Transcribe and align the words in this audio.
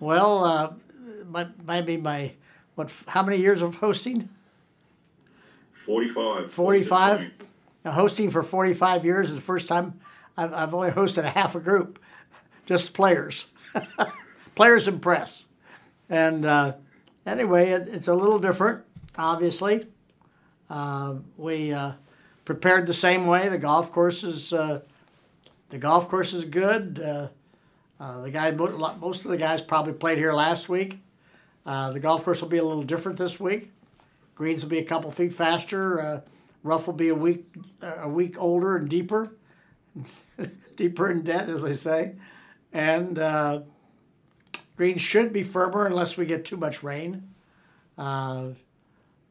Well, 0.00 0.44
uh, 0.44 0.72
my, 1.26 1.46
maybe 1.66 1.98
my 1.98 2.32
what? 2.74 2.90
How 3.06 3.22
many 3.22 3.36
years 3.36 3.60
of 3.62 3.76
hosting? 3.76 4.30
45. 5.72 6.50
45? 6.50 7.30
Now, 7.84 7.92
hosting 7.92 8.30
for 8.30 8.42
45 8.42 9.04
years 9.04 9.28
is 9.28 9.34
the 9.34 9.40
first 9.40 9.68
time 9.68 10.00
I've, 10.36 10.52
I've 10.52 10.74
only 10.74 10.90
hosted 10.90 11.24
a 11.24 11.30
half 11.30 11.54
a 11.54 11.60
group, 11.60 11.98
just 12.66 12.94
players, 12.94 13.46
players 14.54 14.88
and 14.88 15.00
press. 15.00 15.46
And 16.08 16.44
uh, 16.44 16.74
anyway, 17.26 17.70
it, 17.70 17.88
it's 17.88 18.08
a 18.08 18.14
little 18.14 18.38
different, 18.38 18.84
obviously. 19.16 19.86
Uh, 20.68 21.16
we 21.36 21.72
uh, 21.72 21.92
prepared 22.44 22.86
the 22.86 22.94
same 22.94 23.26
way. 23.26 23.48
The 23.48 23.58
golf 23.58 23.92
course 23.92 24.22
is 24.22 24.52
uh, 24.52 24.80
the 25.70 25.78
golf 25.78 26.08
course 26.08 26.32
is 26.32 26.44
good. 26.44 27.30
Uh, 28.00 28.04
uh, 28.04 28.20
the 28.22 28.30
guy, 28.30 28.50
most 28.50 29.24
of 29.24 29.30
the 29.30 29.36
guys 29.36 29.60
probably 29.60 29.92
played 29.92 30.18
here 30.18 30.32
last 30.32 30.68
week. 30.68 30.98
the 31.64 31.98
golf 32.00 32.24
course 32.24 32.40
will 32.40 32.48
be 32.48 32.58
a 32.58 32.64
little 32.64 32.82
different 32.82 33.18
this 33.18 33.38
week. 33.38 33.70
Greens 34.34 34.62
will 34.62 34.70
be 34.70 34.78
a 34.78 34.84
couple 34.84 35.10
feet 35.10 35.34
faster. 35.34 36.00
Uh, 36.00 36.20
rough 36.62 36.86
will 36.86 36.94
be 36.94 37.10
a 37.10 37.14
week 37.14 37.46
a 37.82 38.08
week 38.08 38.40
older 38.40 38.76
and 38.76 38.88
deeper, 38.88 39.30
deeper 40.76 41.10
in 41.10 41.22
debt, 41.22 41.48
as 41.48 41.62
they 41.62 41.74
say, 41.74 42.14
and 42.72 43.18
uh, 43.18 43.60
greens 44.76 45.00
should 45.02 45.32
be 45.32 45.42
firmer 45.42 45.86
unless 45.86 46.16
we 46.16 46.24
get 46.24 46.46
too 46.46 46.56
much 46.56 46.82
rain. 46.82 47.28
Uh, 47.98 48.48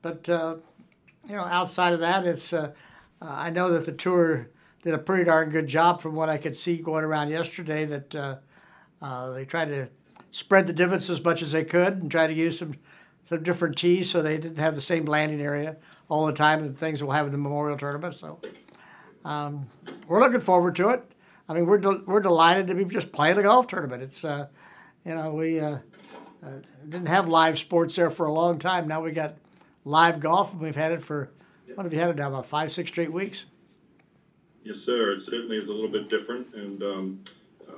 but 0.03 0.29
uh, 0.29 0.57
you 1.27 1.35
know, 1.35 1.43
outside 1.43 1.93
of 1.93 2.01
that, 2.01 2.27
it's 2.27 2.53
uh, 2.53 2.71
uh, 3.19 3.25
I 3.27 3.49
know 3.49 3.71
that 3.71 3.85
the 3.85 3.91
tour 3.91 4.47
did 4.83 4.93
a 4.93 4.99
pretty 4.99 5.23
darn 5.23 5.49
good 5.49 5.65
job 5.65 6.01
from 6.01 6.13
what 6.13 6.29
I 6.29 6.37
could 6.37 6.55
see 6.55 6.77
going 6.77 7.03
around 7.03 7.29
yesterday. 7.29 7.85
That 7.85 8.39
they 9.01 9.45
tried 9.45 9.69
to 9.69 9.89
spread 10.31 10.67
the 10.67 10.73
divots 10.73 11.09
as 11.09 11.23
much 11.23 11.41
as 11.41 11.51
they 11.51 11.63
could 11.63 11.93
and 12.01 12.11
try 12.11 12.27
to 12.27 12.33
use 12.33 12.59
some 12.59 12.75
some 13.29 13.43
different 13.43 13.77
tees 13.77 14.09
so 14.09 14.23
they 14.23 14.39
didn't 14.39 14.57
have 14.57 14.73
the 14.73 14.81
same 14.81 15.05
landing 15.05 15.39
area 15.39 15.77
all 16.09 16.25
the 16.25 16.33
time 16.33 16.63
and 16.63 16.75
things 16.75 17.03
we'll 17.03 17.11
have 17.11 17.27
in 17.27 17.31
the 17.31 17.37
Memorial 17.37 17.77
Tournament. 17.77 18.15
So 18.15 18.39
um, 19.23 19.67
we're 20.07 20.19
looking 20.19 20.39
forward 20.39 20.75
to 20.77 20.89
it. 20.89 21.03
I 21.47 21.53
mean, 21.53 21.67
we're 21.67 21.77
de- 21.77 22.03
we're 22.05 22.21
delighted 22.21 22.67
to 22.67 22.75
be 22.75 22.85
just 22.85 23.11
playing 23.11 23.35
the 23.35 23.43
golf 23.43 23.67
tournament. 23.67 24.01
It's 24.01 24.25
uh, 24.25 24.47
you 25.05 25.15
know 25.15 25.33
we 25.33 25.59
uh, 25.59 25.77
uh, 26.43 26.49
didn't 26.87 27.07
have 27.07 27.27
live 27.27 27.59
sports 27.59 27.95
there 27.95 28.09
for 28.09 28.25
a 28.25 28.33
long 28.33 28.57
time. 28.59 28.87
Now 28.87 29.01
we 29.01 29.11
got 29.11 29.35
live 29.83 30.19
golf, 30.19 30.51
and 30.51 30.61
we've 30.61 30.75
had 30.75 30.91
it 30.91 31.03
for 31.03 31.31
what 31.75 31.83
have 31.83 31.93
you 31.93 31.99
had 31.99 32.09
it 32.09 32.15
now 32.17 32.29
about 32.29 32.45
five 32.45 32.71
six 32.71 32.89
straight 32.89 33.11
weeks. 33.11 33.45
Yes, 34.63 34.79
sir. 34.79 35.11
It 35.11 35.21
certainly 35.21 35.57
is 35.57 35.69
a 35.69 35.73
little 35.73 35.89
bit 35.89 36.09
different, 36.09 36.53
and 36.53 36.83
um, 36.83 37.23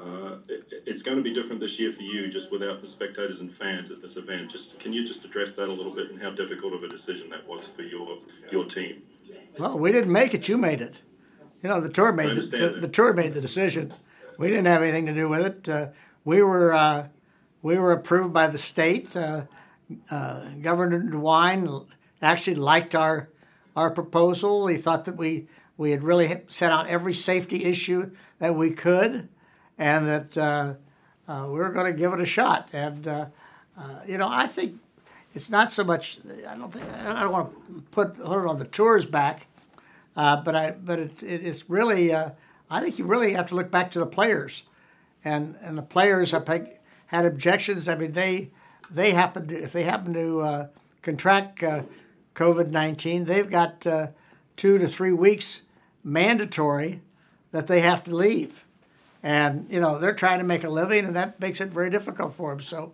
uh, 0.04 0.38
it, 0.48 0.84
it's 0.86 1.02
going 1.02 1.18
to 1.18 1.24
be 1.24 1.34
different 1.34 1.60
this 1.60 1.80
year 1.80 1.94
for 1.94 2.02
you, 2.02 2.28
just 2.30 2.52
without 2.52 2.82
the 2.82 2.88
spectators 2.88 3.42
and 3.42 3.54
fans 3.54 3.92
at 3.92 4.02
this 4.02 4.18
event. 4.18 4.50
Just 4.50 4.80
can 4.80 4.94
you 4.94 5.06
just 5.06 5.24
address 5.26 5.54
that 5.56 5.70
a 5.70 5.74
little 5.74 5.94
bit 5.94 6.10
and 6.10 6.22
how 6.22 6.32
difficult 6.32 6.74
of 6.74 6.84
a 6.84 6.90
decision 6.90 7.30
that 7.30 7.48
was 7.48 7.68
for 7.68 7.84
your 7.84 8.18
your 8.52 8.66
team? 8.66 9.04
Well, 9.60 9.78
we 9.78 9.92
didn't 9.92 10.12
make 10.12 10.34
it. 10.34 10.48
You 10.48 10.58
made 10.58 10.82
it. 10.82 10.96
You 11.62 11.70
know, 11.70 11.80
the 11.80 11.90
tour 11.90 12.12
made 12.12 12.36
the, 12.36 12.42
the, 12.42 12.80
the, 12.82 12.88
tour 12.88 13.14
made 13.14 13.34
the 13.34 13.42
decision. 13.42 13.94
We 14.40 14.48
didn't 14.48 14.66
have 14.66 14.82
anything 14.82 15.06
to 15.06 15.14
do 15.14 15.30
with 15.30 15.42
it. 15.42 15.70
Uh, 15.70 15.88
we 16.26 16.42
were 16.42 16.74
uh, 16.74 17.08
we 17.62 17.78
were 17.78 17.92
approved 17.92 18.34
by 18.34 18.48
the 18.48 18.58
state. 18.58 19.16
Uh, 19.16 19.46
uh 20.10 20.56
Governor 20.62 21.04
DeWine 21.04 21.86
actually 22.22 22.56
liked 22.56 22.96
our 22.96 23.30
our 23.76 23.92
proposal. 23.92 24.68
He 24.68 24.78
thought 24.78 25.06
that 25.06 25.18
we 25.18 25.48
we 25.78 25.92
had 25.92 26.04
really 26.04 26.42
set 26.48 26.72
out 26.72 26.88
every 26.88 27.14
safety 27.14 27.66
issue 27.66 28.12
that 28.40 28.56
we 28.56 28.72
could 28.72 29.30
and 29.82 30.08
that 30.08 30.38
uh, 30.38 30.74
uh, 31.28 31.48
we 31.50 31.60
are 31.60 31.72
going 31.72 31.92
to 31.92 31.98
give 31.98 32.14
it 32.14 32.22
a 32.22 32.26
shot. 32.26 32.70
And 32.72 33.08
uh, 33.08 33.26
uh, 33.76 34.02
you 34.06 34.20
know, 34.20 34.28
I 34.30 34.46
think 34.46 34.80
it's 35.34 35.50
not 35.50 35.72
so 35.72 35.84
much. 35.84 36.20
I 36.48 36.56
don't 36.56 36.72
think 36.72 36.86
I 36.94 37.24
don't 37.24 37.32
want 37.32 37.52
to 37.52 37.82
put 37.92 38.16
put 38.24 38.44
it 38.44 38.48
on 38.48 38.60
the 38.60 38.66
tours 38.66 39.06
back, 39.06 39.48
uh, 40.16 40.38
but 40.44 40.56
I 40.56 40.72
but 40.72 41.00
it, 41.00 41.24
it, 41.24 41.44
it's 41.44 41.70
really. 41.70 42.14
Uh, 42.14 42.32
I 42.70 42.80
think 42.80 43.00
you 43.00 43.06
really 43.06 43.34
have 43.34 43.50
to 43.50 43.56
look 43.56 43.72
back 43.72 43.92
to 43.92 44.00
the 44.00 44.06
players, 44.06 44.64
and 45.26 45.58
and 45.62 45.78
the 45.78 45.82
players 45.84 46.32
have 46.32 46.48
had 47.08 47.26
objections. 47.26 47.88
I 47.88 47.96
mean, 47.96 48.12
they 48.12 48.52
they 48.92 49.12
happen 49.12 49.48
to 49.48 49.64
if 49.64 49.72
they 49.72 49.84
happen 49.84 50.14
to 50.14 50.70
contract 51.02 51.64
COVID 52.36 52.70
nineteen, 52.70 53.26
they've 53.26 53.50
got 53.50 53.82
two 53.82 54.78
to 54.78 54.88
three 54.88 55.12
weeks 55.12 55.62
mandatory 56.04 57.02
that 57.52 57.66
they 57.66 57.82
have 57.82 58.04
to 58.04 58.16
leave 58.16 58.64
and 59.24 59.68
you 59.70 59.80
know 59.80 59.98
they're 60.00 60.14
trying 60.14 60.40
to 60.40 60.46
make 60.46 60.64
a 60.64 60.70
living, 60.70 61.06
and 61.06 61.16
that 61.16 61.40
makes 61.40 61.62
it 61.62 61.70
very 61.70 61.90
difficult 61.90 62.36
for 62.36 62.52
them. 62.52 62.62
So, 62.62 62.94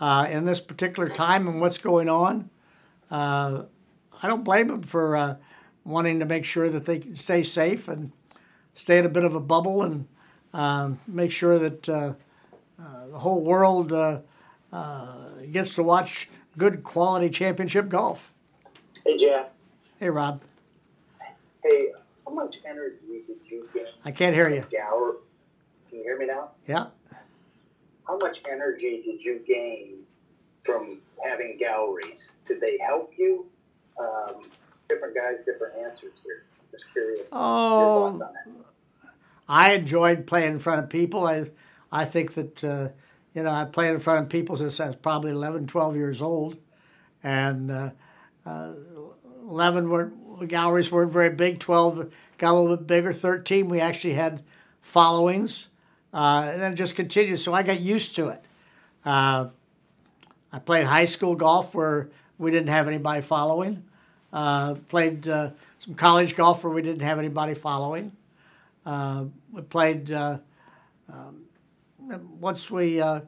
uh, 0.00 0.26
in 0.30 0.44
this 0.44 0.60
particular 0.60 1.08
time 1.08 1.48
and 1.48 1.60
what's 1.60 1.78
going 1.78 2.08
on, 2.08 2.50
uh, 3.10 3.64
I 4.22 4.28
don't 4.28 4.44
blame 4.44 4.68
them 4.68 4.82
for 4.82 5.16
uh, 5.16 5.36
wanting 5.84 6.20
to 6.20 6.26
make 6.26 6.44
sure 6.44 6.68
that 6.68 6.84
they 6.84 6.98
can 6.98 7.14
stay 7.14 7.42
safe 7.42 7.88
and 7.88 8.12
stay 8.74 8.98
in 8.98 9.06
a 9.06 9.08
bit 9.08 9.24
of 9.24 9.34
a 9.34 9.40
bubble 9.40 9.82
and 9.82 10.06
um, 10.52 11.00
make 11.06 11.32
sure 11.32 11.58
that 11.58 11.88
uh, 11.88 12.14
uh, 12.80 13.06
the 13.08 13.18
whole 13.18 13.40
world 13.40 13.92
uh, 13.92 14.20
gets 15.50 15.74
to 15.74 15.82
watch 15.82 16.28
good 16.56 16.82
quality 16.82 17.30
championship 17.30 17.88
golf. 17.88 18.32
Hey, 19.04 19.16
Jack. 19.16 19.52
Hey, 19.98 20.10
Rob. 20.10 20.42
Hey, 21.62 21.88
how 22.24 22.32
much 22.32 22.56
energy 22.64 23.22
did 23.26 23.38
you 23.46 23.68
get? 23.74 23.88
I 24.04 24.10
can't 24.10 24.34
hear 24.34 24.48
you. 24.48 24.66
Gower, 24.70 25.12
you 25.12 25.27
hear 26.08 26.18
me 26.18 26.26
now? 26.26 26.50
Yeah. 26.66 26.86
How 28.06 28.16
much 28.16 28.40
energy 28.50 29.02
did 29.04 29.22
you 29.22 29.40
gain 29.46 29.98
from 30.64 31.00
having 31.22 31.58
galleries? 31.58 32.30
Did 32.46 32.60
they 32.60 32.78
help 32.78 33.12
you? 33.18 33.46
Um, 34.00 34.42
different 34.88 35.14
guys, 35.14 35.44
different 35.44 35.74
answers 35.76 36.14
here. 36.24 36.44
Just 36.72 36.84
curious. 36.92 37.28
Oh, 37.30 38.20
I 39.46 39.72
enjoyed 39.72 40.26
playing 40.26 40.54
in 40.54 40.58
front 40.58 40.82
of 40.82 40.88
people. 40.88 41.26
I, 41.26 41.50
I 41.92 42.06
think 42.06 42.34
that, 42.34 42.64
uh, 42.64 42.88
you 43.34 43.42
know, 43.42 43.50
I 43.50 43.66
played 43.66 43.92
in 43.92 44.00
front 44.00 44.24
of 44.24 44.28
people 44.30 44.56
since 44.56 44.80
I 44.80 44.86
was 44.86 44.96
probably 44.96 45.30
11, 45.32 45.66
12 45.66 45.96
years 45.96 46.22
old. 46.22 46.56
And 47.22 47.70
uh, 47.70 47.90
uh, 48.46 48.72
11 49.42 49.90
weren't, 49.90 50.48
galleries 50.48 50.90
weren't 50.90 51.12
very 51.12 51.30
big, 51.30 51.58
12 51.58 52.10
got 52.38 52.52
a 52.52 52.54
little 52.54 52.76
bit 52.76 52.86
bigger, 52.86 53.12
13 53.12 53.68
we 53.68 53.80
actually 53.80 54.14
had 54.14 54.42
followings 54.80 55.68
uh, 56.12 56.50
and 56.52 56.62
then 56.62 56.76
just 56.76 56.94
continued. 56.94 57.38
So 57.40 57.54
I 57.54 57.62
got 57.62 57.80
used 57.80 58.14
to 58.16 58.28
it. 58.28 58.42
Uh, 59.04 59.48
I 60.52 60.58
played 60.58 60.86
high 60.86 61.04
school 61.04 61.34
golf 61.34 61.74
where 61.74 62.08
we 62.38 62.50
didn't 62.50 62.68
have 62.68 62.88
anybody 62.88 63.20
following. 63.20 63.84
Uh, 64.32 64.74
played 64.88 65.26
uh, 65.28 65.50
some 65.78 65.94
college 65.94 66.36
golf 66.36 66.62
where 66.64 66.72
we 66.72 66.82
didn't 66.82 67.02
have 67.02 67.18
anybody 67.18 67.54
following. 67.54 68.12
Uh, 68.84 69.24
we 69.52 69.62
played 69.62 70.12
um, 70.12 70.40
once 72.40 72.70
we 72.70 73.00
uh, 73.00 73.20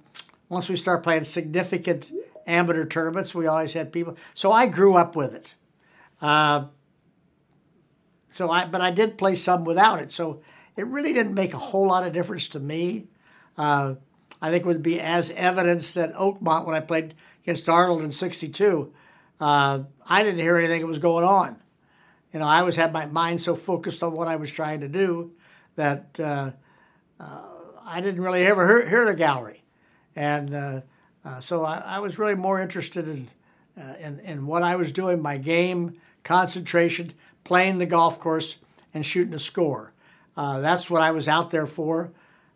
once 0.48 0.68
we 0.68 0.76
start 0.76 1.02
playing 1.02 1.24
significant 1.24 2.12
amateur 2.46 2.84
tournaments. 2.84 3.34
We 3.34 3.46
always 3.46 3.72
had 3.72 3.92
people. 3.92 4.16
So 4.34 4.52
I 4.52 4.66
grew 4.66 4.96
up 4.96 5.16
with 5.16 5.34
it. 5.34 5.54
so 8.28 8.50
I 8.50 8.64
but 8.66 8.80
I 8.80 8.90
did 8.90 9.18
play 9.18 9.34
some 9.34 9.64
without 9.64 10.00
it. 10.00 10.10
So 10.10 10.40
it 10.76 10.86
really 10.86 11.12
didn't 11.12 11.34
make 11.34 11.54
a 11.54 11.58
whole 11.58 11.86
lot 11.86 12.06
of 12.06 12.12
difference 12.12 12.48
to 12.50 12.60
me. 12.60 13.06
Uh, 13.56 13.94
I 14.40 14.50
think 14.50 14.64
it 14.64 14.66
would 14.66 14.82
be 14.82 15.00
as 15.00 15.30
evidence 15.30 15.92
that 15.92 16.14
Oakmont, 16.14 16.64
when 16.64 16.74
I 16.74 16.80
played 16.80 17.14
against 17.42 17.68
Arnold 17.68 18.02
in 18.02 18.10
'62, 18.10 18.92
uh, 19.40 19.80
I 20.06 20.22
didn't 20.22 20.40
hear 20.40 20.56
anything 20.56 20.80
that 20.80 20.86
was 20.86 20.98
going 20.98 21.24
on. 21.24 21.56
You 22.32 22.40
know, 22.40 22.46
I 22.46 22.60
always 22.60 22.76
had 22.76 22.92
my 22.92 23.06
mind 23.06 23.40
so 23.40 23.54
focused 23.54 24.02
on 24.02 24.12
what 24.12 24.28
I 24.28 24.36
was 24.36 24.50
trying 24.50 24.80
to 24.80 24.88
do 24.88 25.32
that 25.76 26.18
uh, 26.18 26.52
uh 27.18 27.40
I 27.84 28.00
didn't 28.00 28.20
really 28.20 28.46
ever 28.46 28.66
hear, 28.68 28.88
hear 28.88 29.04
the 29.04 29.14
gallery, 29.14 29.64
and 30.14 30.54
uh, 30.54 30.80
uh, 31.24 31.40
so 31.40 31.64
I, 31.64 31.78
I, 31.78 31.98
was 31.98 32.20
really 32.20 32.36
more 32.36 32.60
interested 32.60 33.08
in, 33.08 33.28
in 33.98 34.20
in 34.20 34.46
what 34.46 34.62
I 34.62 34.76
was 34.76 34.92
doing, 34.92 35.20
my 35.20 35.38
game, 35.38 36.00
concentration, 36.22 37.12
playing 37.42 37.78
the 37.78 37.86
golf 37.86 38.20
course, 38.20 38.58
and 38.94 39.04
shooting 39.04 39.34
a 39.34 39.40
score. 39.40 39.92
Uh, 40.36 40.60
that's 40.60 40.88
what 40.88 41.02
I 41.02 41.10
was 41.10 41.28
out 41.28 41.50
there 41.50 41.66
for. 41.66 42.12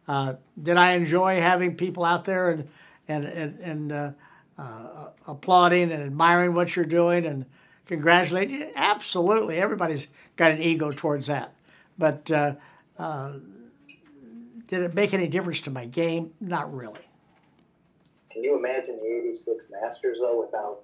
Uh, 0.06 0.35
did 0.61 0.76
I 0.76 0.93
enjoy 0.93 1.41
having 1.41 1.76
people 1.76 2.05
out 2.05 2.25
there 2.25 2.50
and 2.50 2.69
and 3.09 3.25
and, 3.25 3.61
and 3.61 3.93
uh, 3.93 4.11
uh 4.59 5.09
applauding 5.26 5.93
and 5.93 6.03
admiring 6.03 6.55
what 6.55 6.76
you're 6.76 6.85
doing 6.85 7.26
and 7.26 7.47
congratulating 7.87 8.61
you? 8.61 8.71
Absolutely, 8.75 9.59
everybody's 9.59 10.09
got 10.37 10.53
an 10.53 10.61
ego 10.61 10.93
towards 10.93 11.26
that. 11.26 11.55
But 11.99 12.31
uh, 12.31 12.55
did 14.67 14.82
it 14.82 14.94
make 14.94 15.15
any 15.15 15.29
difference 15.29 15.61
to 15.62 15.71
my 15.71 15.87
game? 15.87 16.32
Not 16.41 16.75
really. 16.75 17.00
Can 18.31 18.43
you 18.43 18.59
imagine 18.59 18.99
the 18.99 19.06
'86 19.06 19.67
Masters 19.71 20.19
though 20.21 20.41
without? 20.41 20.82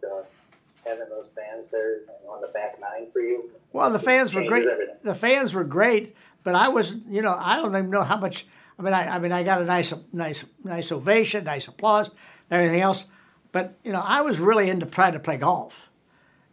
Having 0.85 1.09
those 1.09 1.31
fans 1.35 1.71
there 1.71 2.01
on 2.29 2.41
the 2.41 2.49
back 2.49 2.81
nine 2.81 3.11
for 3.13 3.21
you? 3.21 3.51
Well, 3.73 3.91
the 3.91 3.99
fans 3.99 4.35
were 4.35 4.45
great. 4.45 4.67
Everything. 4.67 4.97
The 5.03 5.15
fans 5.15 5.55
were 5.55 5.65
great, 5.65 6.17
but 6.43 6.55
I 6.55 6.69
was, 6.69 6.97
you 7.09 7.23
know, 7.23 7.37
I 7.39 7.57
don't 7.57 7.71
even 7.75 7.91
know 7.91 8.03
how 8.03 8.17
much. 8.17 8.47
I 8.79 8.83
mean, 8.83 8.95
I, 8.95 9.17
I 9.17 9.19
mean, 9.19 9.33
I 9.33 9.43
got 9.43 9.61
a 9.61 9.65
nice, 9.65 9.93
nice, 10.13 10.45
nice 10.65 10.91
ovation, 10.91 11.45
nice 11.45 11.69
applause, 11.69 12.11
everything 12.51 12.81
else. 12.81 13.05
But 13.53 13.75
you 13.85 13.93
know, 13.93 14.01
I 14.01 14.23
was 14.23 14.39
really 14.39 14.71
into 14.71 14.87
trying 14.87 15.13
to 15.13 15.21
play 15.21 15.37
golf, 15.37 15.91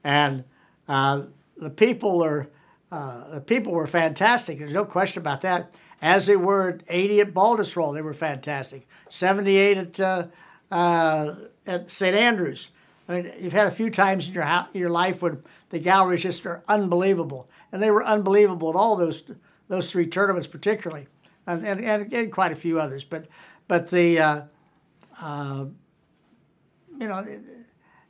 and 0.04 0.44
uh, 0.88 1.24
the 1.56 1.70
people 1.70 2.24
are 2.24 2.50
uh, 2.92 3.30
the 3.30 3.42
people 3.42 3.74
were 3.74 3.88
fantastic. 3.88 4.60
There's 4.60 4.74
no 4.74 4.86
question 4.86 5.22
about 5.22 5.42
that. 5.42 5.74
As 6.02 6.28
they 6.28 6.36
were 6.36 6.70
at 6.70 6.82
80 6.88 7.22
at 7.22 7.34
Baltusrol, 7.34 7.94
they 7.94 8.02
were 8.02 8.14
fantastic. 8.14 8.88
78 9.10 9.78
at 9.78 10.00
uh, 10.00 10.28
uh 10.72 11.36
at 11.66 11.90
St 11.90 12.16
Andrews. 12.16 12.72
I 13.08 13.14
mean, 13.14 13.32
you've 13.40 13.54
had 13.54 13.68
a 13.68 13.72
few 13.72 13.90
times 13.90 14.28
in 14.28 14.34
your 14.34 14.68
your 14.74 14.90
life 14.90 15.22
when 15.22 15.44
the 15.70 15.80
galleries 15.80 16.24
just 16.24 16.46
are 16.46 16.64
unbelievable, 16.68 17.50
and 17.72 17.82
they 17.82 17.92
were 17.92 18.04
unbelievable 18.04 18.70
at 18.70 18.76
all 18.76 18.96
those 18.96 19.24
those 19.68 19.92
three 19.92 20.08
tournaments, 20.08 20.48
particularly, 20.48 21.08
and 21.46 21.66
and, 21.66 21.84
and, 21.84 22.14
and 22.14 22.32
quite 22.32 22.52
a 22.52 22.56
few 22.56 22.80
others. 22.80 23.04
But 23.04 23.28
but 23.68 23.90
the 23.90 24.20
uh, 24.20 24.42
uh, 25.22 25.66
you 27.00 27.08
know, 27.08 27.20
it, 27.20 27.42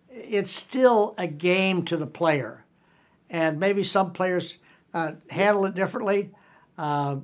it's 0.10 0.52
still 0.52 1.14
a 1.18 1.28
game 1.28 1.86
to 1.86 1.98
the 1.98 2.08
player, 2.08 2.66
and 3.30 3.60
maybe 3.60 3.84
some 3.84 4.14
players 4.14 4.58
uh, 4.94 5.14
handle 5.30 5.66
it 5.66 5.76
differently. 5.76 6.32
Uh, 6.78 7.18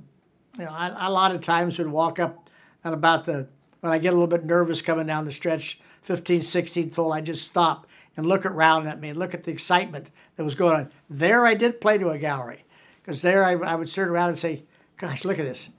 you 0.58 0.66
know, 0.66 0.72
I, 0.72 1.08
a 1.08 1.12
lot 1.12 1.34
of 1.34 1.42
times 1.42 1.80
would 1.80 1.88
walk 1.88 2.20
up 2.20 2.50
and 2.84 2.94
about 2.94 3.26
the 3.26 3.48
when 3.80 3.92
I 3.92 3.98
get 3.98 4.10
a 4.10 4.14
little 4.14 4.28
bit 4.28 4.46
nervous 4.46 4.82
coming 4.82 5.08
down 5.08 5.26
the 5.26 5.32
stretch, 5.32 5.80
15, 6.04 6.42
16th 6.42 6.96
hole, 6.96 7.14
I 7.14 7.22
just 7.22 7.46
stop 7.46 7.88
and 8.16 8.26
look 8.26 8.46
around 8.46 8.88
at 8.88 9.00
me 9.00 9.10
and 9.10 9.18
look 9.18 9.34
at 9.34 9.44
the 9.44 9.52
excitement 9.52 10.08
that 10.36 10.44
was 10.44 10.56
going 10.56 10.76
on. 10.76 10.92
There, 11.10 11.46
I 11.46 11.56
did 11.56 11.82
play 11.82 11.98
to 11.98 12.10
a 12.10 12.18
gallery 12.18 12.66
because 13.02 13.22
there 13.22 13.44
I, 13.44 13.54
I 13.54 13.76
would 13.76 13.92
turn 13.92 14.10
around 14.10 14.30
and 14.30 14.38
say, 14.38 14.64
"Gosh, 14.98 15.26
look 15.26 15.40
at 15.40 15.46
this! 15.46 15.70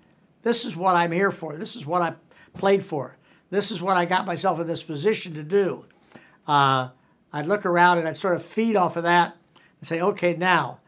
This 0.42 0.64
is 0.64 0.76
what 0.76 0.96
I'm 0.96 1.12
here 1.12 1.30
for. 1.30 1.56
This 1.56 1.76
is 1.76 1.86
what 1.86 2.02
I 2.02 2.14
played 2.54 2.84
for." 2.84 3.16
This 3.54 3.70
is 3.70 3.80
what 3.80 3.96
I 3.96 4.04
got 4.04 4.26
myself 4.26 4.58
in 4.58 4.66
this 4.66 4.82
position 4.82 5.34
to 5.34 5.44
do. 5.44 5.86
Uh, 6.44 6.88
I'd 7.32 7.46
look 7.46 7.64
around 7.64 7.98
and 7.98 8.08
I'd 8.08 8.16
sort 8.16 8.34
of 8.34 8.44
feed 8.44 8.74
off 8.74 8.96
of 8.96 9.04
that 9.04 9.36
and 9.80 9.86
say, 9.86 10.00
okay, 10.00 10.34
now 10.34 10.80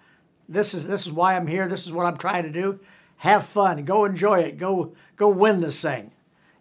this 0.48 0.74
is 0.74 0.86
this 0.86 1.06
is 1.06 1.12
why 1.12 1.36
I'm 1.36 1.46
here. 1.46 1.68
This 1.68 1.86
is 1.86 1.92
what 1.92 2.06
I'm 2.06 2.16
trying 2.16 2.42
to 2.42 2.50
do. 2.50 2.80
Have 3.18 3.46
fun. 3.46 3.84
Go 3.84 4.04
enjoy 4.04 4.40
it. 4.40 4.58
Go 4.58 4.94
go 5.16 5.28
win 5.28 5.60
this 5.60 5.80
thing. 5.80 6.12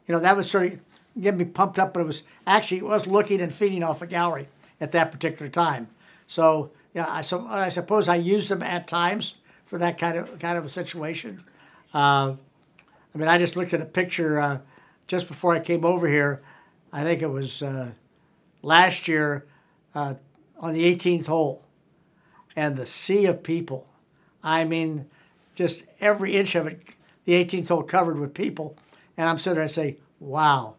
You 0.07 0.13
know 0.13 0.19
that 0.19 0.37
was 0.37 0.49
sort 0.49 0.73
of 0.73 0.79
getting 1.19 1.39
me 1.39 1.45
pumped 1.45 1.79
up, 1.79 1.93
but 1.93 2.01
it 2.01 2.05
was 2.05 2.23
actually 2.45 2.77
it 2.77 2.85
was 2.85 3.07
looking 3.07 3.41
and 3.41 3.53
feeding 3.53 3.83
off 3.83 4.01
a 4.01 4.07
gallery 4.07 4.47
at 4.79 4.91
that 4.91 5.11
particular 5.11 5.49
time. 5.49 5.87
So 6.27 6.71
yeah, 6.93 7.05
I, 7.09 7.21
so, 7.21 7.45
I 7.47 7.69
suppose 7.69 8.07
I 8.07 8.15
used 8.15 8.49
them 8.49 8.63
at 8.63 8.87
times 8.87 9.35
for 9.65 9.77
that 9.79 9.97
kind 9.97 10.17
of 10.17 10.39
kind 10.39 10.57
of 10.57 10.65
a 10.65 10.69
situation. 10.69 11.43
Uh, 11.93 12.35
I 13.13 13.17
mean, 13.17 13.27
I 13.27 13.37
just 13.37 13.55
looked 13.55 13.73
at 13.73 13.81
a 13.81 13.85
picture. 13.85 14.39
Uh, 14.39 14.59
just 15.07 15.27
before 15.27 15.53
I 15.53 15.59
came 15.59 15.85
over 15.85 16.07
here, 16.07 16.41
I 16.91 17.03
think 17.03 17.21
it 17.21 17.27
was 17.27 17.61
uh, 17.61 17.91
last 18.61 19.07
year 19.07 19.45
uh, 19.93 20.15
on 20.57 20.73
the 20.73 20.95
18th 20.95 21.27
hole, 21.27 21.63
and 22.55 22.75
the 22.75 22.85
sea 22.85 23.25
of 23.25 23.43
people. 23.43 23.87
I 24.43 24.63
mean, 24.63 25.07
just 25.53 25.83
every 25.99 26.35
inch 26.35 26.55
of 26.55 26.67
it, 26.67 26.95
the 27.25 27.33
18th 27.33 27.67
hole 27.67 27.83
covered 27.83 28.19
with 28.19 28.33
people, 28.33 28.77
and 29.17 29.29
I'm 29.29 29.37
sitting 29.37 29.55
there 29.55 29.63
and 29.63 29.71
say, 29.71 29.97
"Wow," 30.19 30.75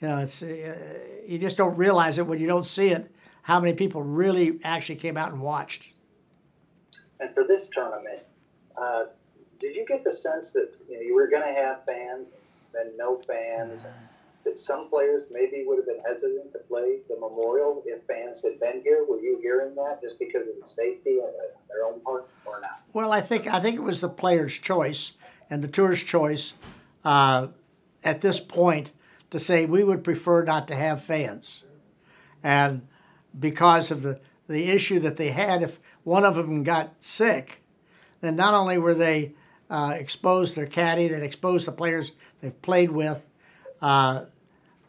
you 0.00 0.08
know, 0.08 0.18
it's 0.18 0.42
uh, 0.42 0.74
you 1.26 1.38
just 1.38 1.56
don't 1.56 1.76
realize 1.76 2.18
it 2.18 2.26
when 2.26 2.40
you 2.40 2.46
don't 2.46 2.64
see 2.64 2.88
it. 2.88 3.10
How 3.42 3.60
many 3.60 3.74
people 3.74 4.02
really 4.02 4.58
actually 4.62 4.96
came 4.96 5.16
out 5.16 5.32
and 5.32 5.40
watched? 5.40 5.92
And 7.20 7.34
for 7.34 7.44
this 7.44 7.68
tournament, 7.68 8.20
uh, 8.76 9.04
did 9.58 9.74
you 9.74 9.84
get 9.86 10.04
the 10.04 10.12
sense 10.12 10.52
that 10.52 10.70
you, 10.88 10.96
know, 10.96 11.02
you 11.02 11.14
were 11.14 11.28
going 11.28 11.54
to 11.54 11.60
have 11.60 11.84
fans 11.84 12.28
been 12.72 12.96
no 12.96 13.20
fans. 13.26 13.82
That 14.44 14.58
some 14.58 14.88
players 14.88 15.24
maybe 15.30 15.64
would 15.66 15.78
have 15.78 15.86
been 15.86 16.00
hesitant 16.06 16.52
to 16.52 16.58
play 16.60 16.98
the 17.08 17.16
Memorial 17.16 17.82
if 17.84 18.02
fans 18.04 18.42
had 18.42 18.58
been 18.60 18.80
here. 18.82 19.04
Were 19.04 19.20
you 19.20 19.38
hearing 19.42 19.74
that 19.74 20.00
just 20.00 20.18
because 20.18 20.42
of 20.42 20.54
the 20.62 20.68
safety 20.68 21.16
on 21.16 21.32
their 21.68 21.84
own 21.84 22.00
part, 22.00 22.28
or 22.46 22.60
not? 22.60 22.80
Well, 22.92 23.12
I 23.12 23.20
think 23.20 23.46
I 23.46 23.60
think 23.60 23.76
it 23.76 23.82
was 23.82 24.00
the 24.00 24.08
player's 24.08 24.56
choice 24.58 25.12
and 25.50 25.62
the 25.62 25.68
tour's 25.68 26.02
choice 26.02 26.54
uh, 27.04 27.48
at 28.04 28.20
this 28.20 28.40
point 28.40 28.92
to 29.30 29.38
say 29.38 29.66
we 29.66 29.84
would 29.84 30.04
prefer 30.04 30.44
not 30.44 30.68
to 30.68 30.74
have 30.74 31.02
fans, 31.02 31.64
and 32.42 32.86
because 33.38 33.90
of 33.90 34.02
the 34.02 34.20
the 34.48 34.70
issue 34.70 34.98
that 35.00 35.16
they 35.16 35.28
had, 35.28 35.62
if 35.62 35.78
one 36.04 36.24
of 36.24 36.34
them 36.36 36.62
got 36.62 36.94
sick, 37.00 37.62
then 38.22 38.34
not 38.34 38.54
only 38.54 38.78
were 38.78 38.94
they 38.94 39.34
uh, 39.70 39.94
expose 39.94 40.54
their 40.54 40.66
caddy, 40.66 41.08
that 41.08 41.22
exposed 41.22 41.66
the 41.66 41.72
players 41.72 42.12
they've 42.40 42.60
played 42.62 42.90
with. 42.90 43.26
Uh, 43.82 44.24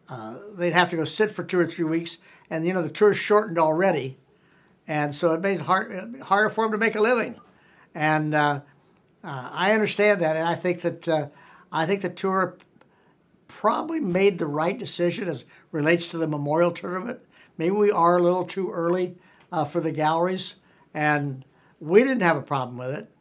uh, 0.07 0.37
they'd 0.55 0.73
have 0.73 0.89
to 0.89 0.95
go 0.95 1.03
sit 1.03 1.31
for 1.31 1.43
two 1.43 1.59
or 1.59 1.67
three 1.67 1.85
weeks, 1.85 2.17
and 2.49 2.65
you 2.65 2.73
know 2.73 2.81
the 2.81 2.89
tour's 2.89 3.17
shortened 3.17 3.59
already, 3.59 4.17
and 4.87 5.13
so 5.13 5.33
it 5.33 5.41
makes 5.41 5.61
it 5.61 5.65
hard, 5.65 6.19
harder 6.21 6.49
for 6.49 6.63
them 6.63 6.71
to 6.71 6.77
make 6.77 6.95
a 6.95 7.01
living. 7.01 7.35
And 7.93 8.33
uh, 8.33 8.61
uh, 9.23 9.49
I 9.51 9.73
understand 9.73 10.21
that, 10.21 10.35
and 10.35 10.47
I 10.47 10.55
think 10.55 10.81
that 10.81 11.07
uh, 11.07 11.27
I 11.71 11.85
think 11.85 12.01
the 12.01 12.09
tour 12.09 12.57
probably 13.49 13.99
made 13.99 14.37
the 14.37 14.47
right 14.47 14.79
decision 14.79 15.27
as 15.27 15.43
relates 15.73 16.07
to 16.07 16.17
the 16.17 16.27
Memorial 16.27 16.71
Tournament. 16.71 17.19
Maybe 17.57 17.71
we 17.71 17.91
are 17.91 18.17
a 18.17 18.23
little 18.23 18.45
too 18.45 18.71
early 18.71 19.17
for 19.65 19.81
the 19.81 19.91
galleries, 19.91 20.55
and 20.93 21.43
we 21.81 21.99
didn't 21.99 22.21
have 22.21 22.37
a 22.37 22.41
problem 22.41 22.77
with 22.77 22.91
it. 22.91 23.11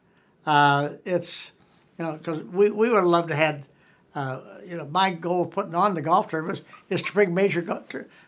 Uh, 0.46 0.90
it's 1.04 1.50
you 1.98 2.04
know 2.04 2.12
because 2.12 2.38
we, 2.38 2.70
we 2.70 2.88
would 2.88 2.96
have 2.96 3.04
loved 3.04 3.28
to 3.28 3.34
had 3.34 3.66
uh, 4.14 4.40
you 4.64 4.76
know 4.76 4.86
my 4.86 5.12
goal 5.12 5.42
of 5.42 5.50
putting 5.50 5.75
on 5.75 5.94
the 5.94 6.02
golf 6.02 6.28
tournament 6.28 6.62
is 6.88 7.02
to 7.02 7.12
bring 7.12 7.34
major 7.34 7.60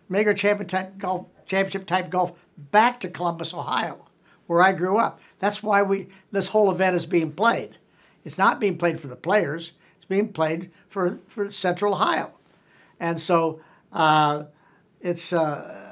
major 0.09 0.35
championship 0.35 0.69
type 0.69 0.99
golf 0.99 1.27
championship 1.47 1.87
type 1.87 2.11
golf 2.11 2.33
back 2.57 3.01
to 3.01 3.09
Columbus, 3.09 3.55
Ohio, 3.55 4.07
where 4.47 4.61
I 4.61 4.73
grew 4.73 4.99
up. 4.99 5.21
That's 5.39 5.63
why 5.63 5.83
we 5.83 6.09
this 6.33 6.49
whole 6.49 6.71
event 6.71 6.97
is 6.97 7.07
being 7.07 7.33
played. 7.33 7.79
It's 8.25 8.39
not 8.39 8.61
being 8.61 8.77
played 8.77 9.01
for 9.01 9.07
the 9.07 9.17
players. 9.17 9.73
Being 10.11 10.33
played 10.33 10.73
for 10.89 11.21
for 11.29 11.49
Central 11.51 11.95
Ohio, 11.95 12.33
and 12.99 13.19
so 13.19 13.61
uh, 13.93 14.45
it's. 15.01 15.33
Uh, 15.33 15.87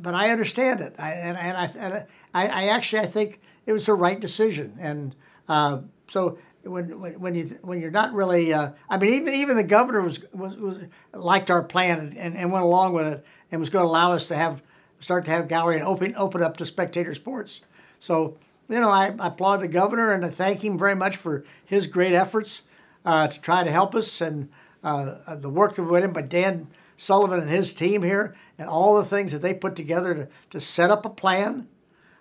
but 0.00 0.14
I 0.14 0.30
understand 0.30 0.80
it, 0.80 0.94
I, 0.98 1.12
and, 1.12 1.38
and 1.38 1.56
I, 1.56 1.64
and 1.76 2.06
I, 2.34 2.46
I 2.46 2.68
actually 2.68 3.00
I 3.00 3.06
think 3.06 3.40
it 3.64 3.72
was 3.72 3.86
the 3.86 3.94
right 3.94 4.20
decision, 4.20 4.76
and 4.78 5.14
uh, 5.48 5.78
so 6.08 6.36
when, 6.62 7.00
when, 7.00 7.18
when 7.18 7.34
you 7.34 7.58
when 7.62 7.80
you're 7.80 7.90
not 7.90 8.12
really, 8.12 8.52
uh, 8.52 8.72
I 8.90 8.98
mean, 8.98 9.14
even 9.14 9.32
even 9.32 9.56
the 9.56 9.64
governor 9.64 10.02
was 10.02 10.20
was, 10.34 10.58
was 10.58 10.86
liked 11.14 11.50
our 11.50 11.62
plan 11.62 12.14
and, 12.18 12.36
and, 12.36 12.52
went 12.52 12.66
along 12.66 12.92
with 12.92 13.06
it 13.06 13.24
and 13.50 13.60
was 13.60 13.70
going 13.70 13.82
to 13.82 13.88
allow 13.88 14.12
us 14.12 14.28
to 14.28 14.36
have 14.36 14.62
start 15.00 15.24
to 15.24 15.30
have 15.30 15.48
gallery 15.48 15.76
and 15.76 15.84
open 15.84 16.14
open 16.16 16.42
up 16.42 16.58
to 16.58 16.66
spectator 16.66 17.14
sports. 17.14 17.62
So 17.98 18.36
you 18.68 18.78
know, 18.78 18.90
I, 18.90 19.14
I 19.18 19.28
applaud 19.28 19.62
the 19.62 19.68
governor 19.68 20.12
and 20.12 20.22
I 20.22 20.28
thank 20.28 20.62
him 20.62 20.78
very 20.78 20.94
much 20.94 21.16
for 21.16 21.44
his 21.64 21.86
great 21.86 22.12
efforts 22.12 22.62
to 23.08 23.40
try 23.40 23.64
to 23.64 23.70
help 23.70 23.94
us 23.94 24.20
and 24.20 24.48
uh, 24.84 25.36
the 25.36 25.50
work 25.50 25.74
that 25.74 25.82
went 25.82 26.04
in 26.04 26.12
by 26.12 26.22
Dan 26.22 26.68
Sullivan 26.96 27.40
and 27.40 27.50
his 27.50 27.74
team 27.74 28.02
here 28.02 28.34
and 28.58 28.68
all 28.68 28.96
the 28.96 29.04
things 29.04 29.32
that 29.32 29.42
they 29.42 29.54
put 29.54 29.76
together 29.76 30.14
to, 30.14 30.28
to 30.50 30.60
set 30.60 30.90
up 30.90 31.06
a 31.06 31.10
plan 31.10 31.68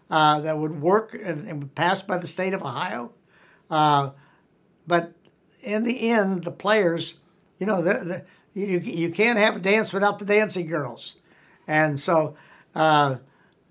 uh, 0.09 0.39
that 0.39 0.57
would 0.57 0.81
work 0.81 1.13
and, 1.13 1.47
and 1.47 1.73
pass 1.75 2.01
by 2.01 2.17
the 2.17 2.27
state 2.27 2.53
of 2.53 2.61
Ohio. 2.61 3.11
Uh, 3.69 4.11
but 4.85 5.13
in 5.61 5.83
the 5.83 6.09
end, 6.09 6.43
the 6.43 6.51
players, 6.51 7.15
you 7.59 7.65
know, 7.65 7.81
the, 7.81 7.93
the, 7.93 8.25
you, 8.53 8.79
you 8.79 9.11
can't 9.11 9.37
have 9.37 9.57
a 9.57 9.59
dance 9.59 9.91
without 9.91 10.19
the 10.19 10.25
dancing 10.25 10.67
girls. 10.67 11.15
And 11.67 11.99
so 11.99 12.35
uh, 12.75 13.17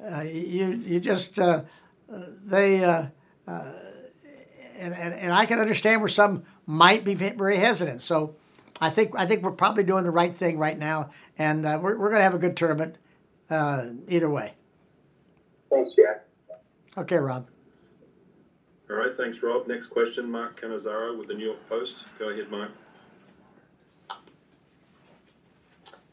uh 0.05 0.21
you, 0.23 0.73
you 0.73 1.01
just, 1.01 1.39
uh, 1.39 1.63
they, 2.09 2.85
uh, 2.85 3.07
and, 3.47 4.93
and, 4.95 5.15
and 5.15 5.33
I 5.33 5.47
can 5.47 5.59
understand 5.59 6.03
where 6.03 6.09
some 6.09 6.45
might 6.67 7.05
be 7.05 7.15
very 7.15 7.57
hesitant. 7.57 8.03
So 8.03 8.35
I 8.81 8.91
think 8.91 9.13
I 9.17 9.27
think 9.27 9.43
we're 9.43 9.53
probably 9.53 9.85
doing 9.85 10.05
the 10.05 10.11
right 10.11 10.35
thing 10.35 10.59
right 10.59 10.79
now, 10.79 11.11
and 11.39 11.65
uh, 11.65 11.79
we're, 11.81 11.99
we're 11.99 12.11
going 12.11 12.21
to 12.21 12.25
have 12.25 12.35
a 12.35 12.39
good 12.39 12.57
tournament 12.57 12.97
uh, 13.49 13.87
either 14.09 14.29
way. 14.29 14.55
Thanks, 15.71 15.93
Jack. 15.95 16.25
Okay, 16.99 17.17
Rob. 17.17 17.49
All 18.89 18.97
right, 18.97 19.15
thanks, 19.15 19.43
Rob. 19.43 19.67
Next 19.67 19.89
question, 19.89 20.31
Mark 20.31 20.61
Cannizzaro 20.61 21.19
with 21.19 21.29
the 21.29 21.35
New 21.35 21.47
York 21.47 21.69
Post. 21.69 22.05
Go 22.19 22.29
ahead, 22.29 22.51
Mark. 22.51 22.71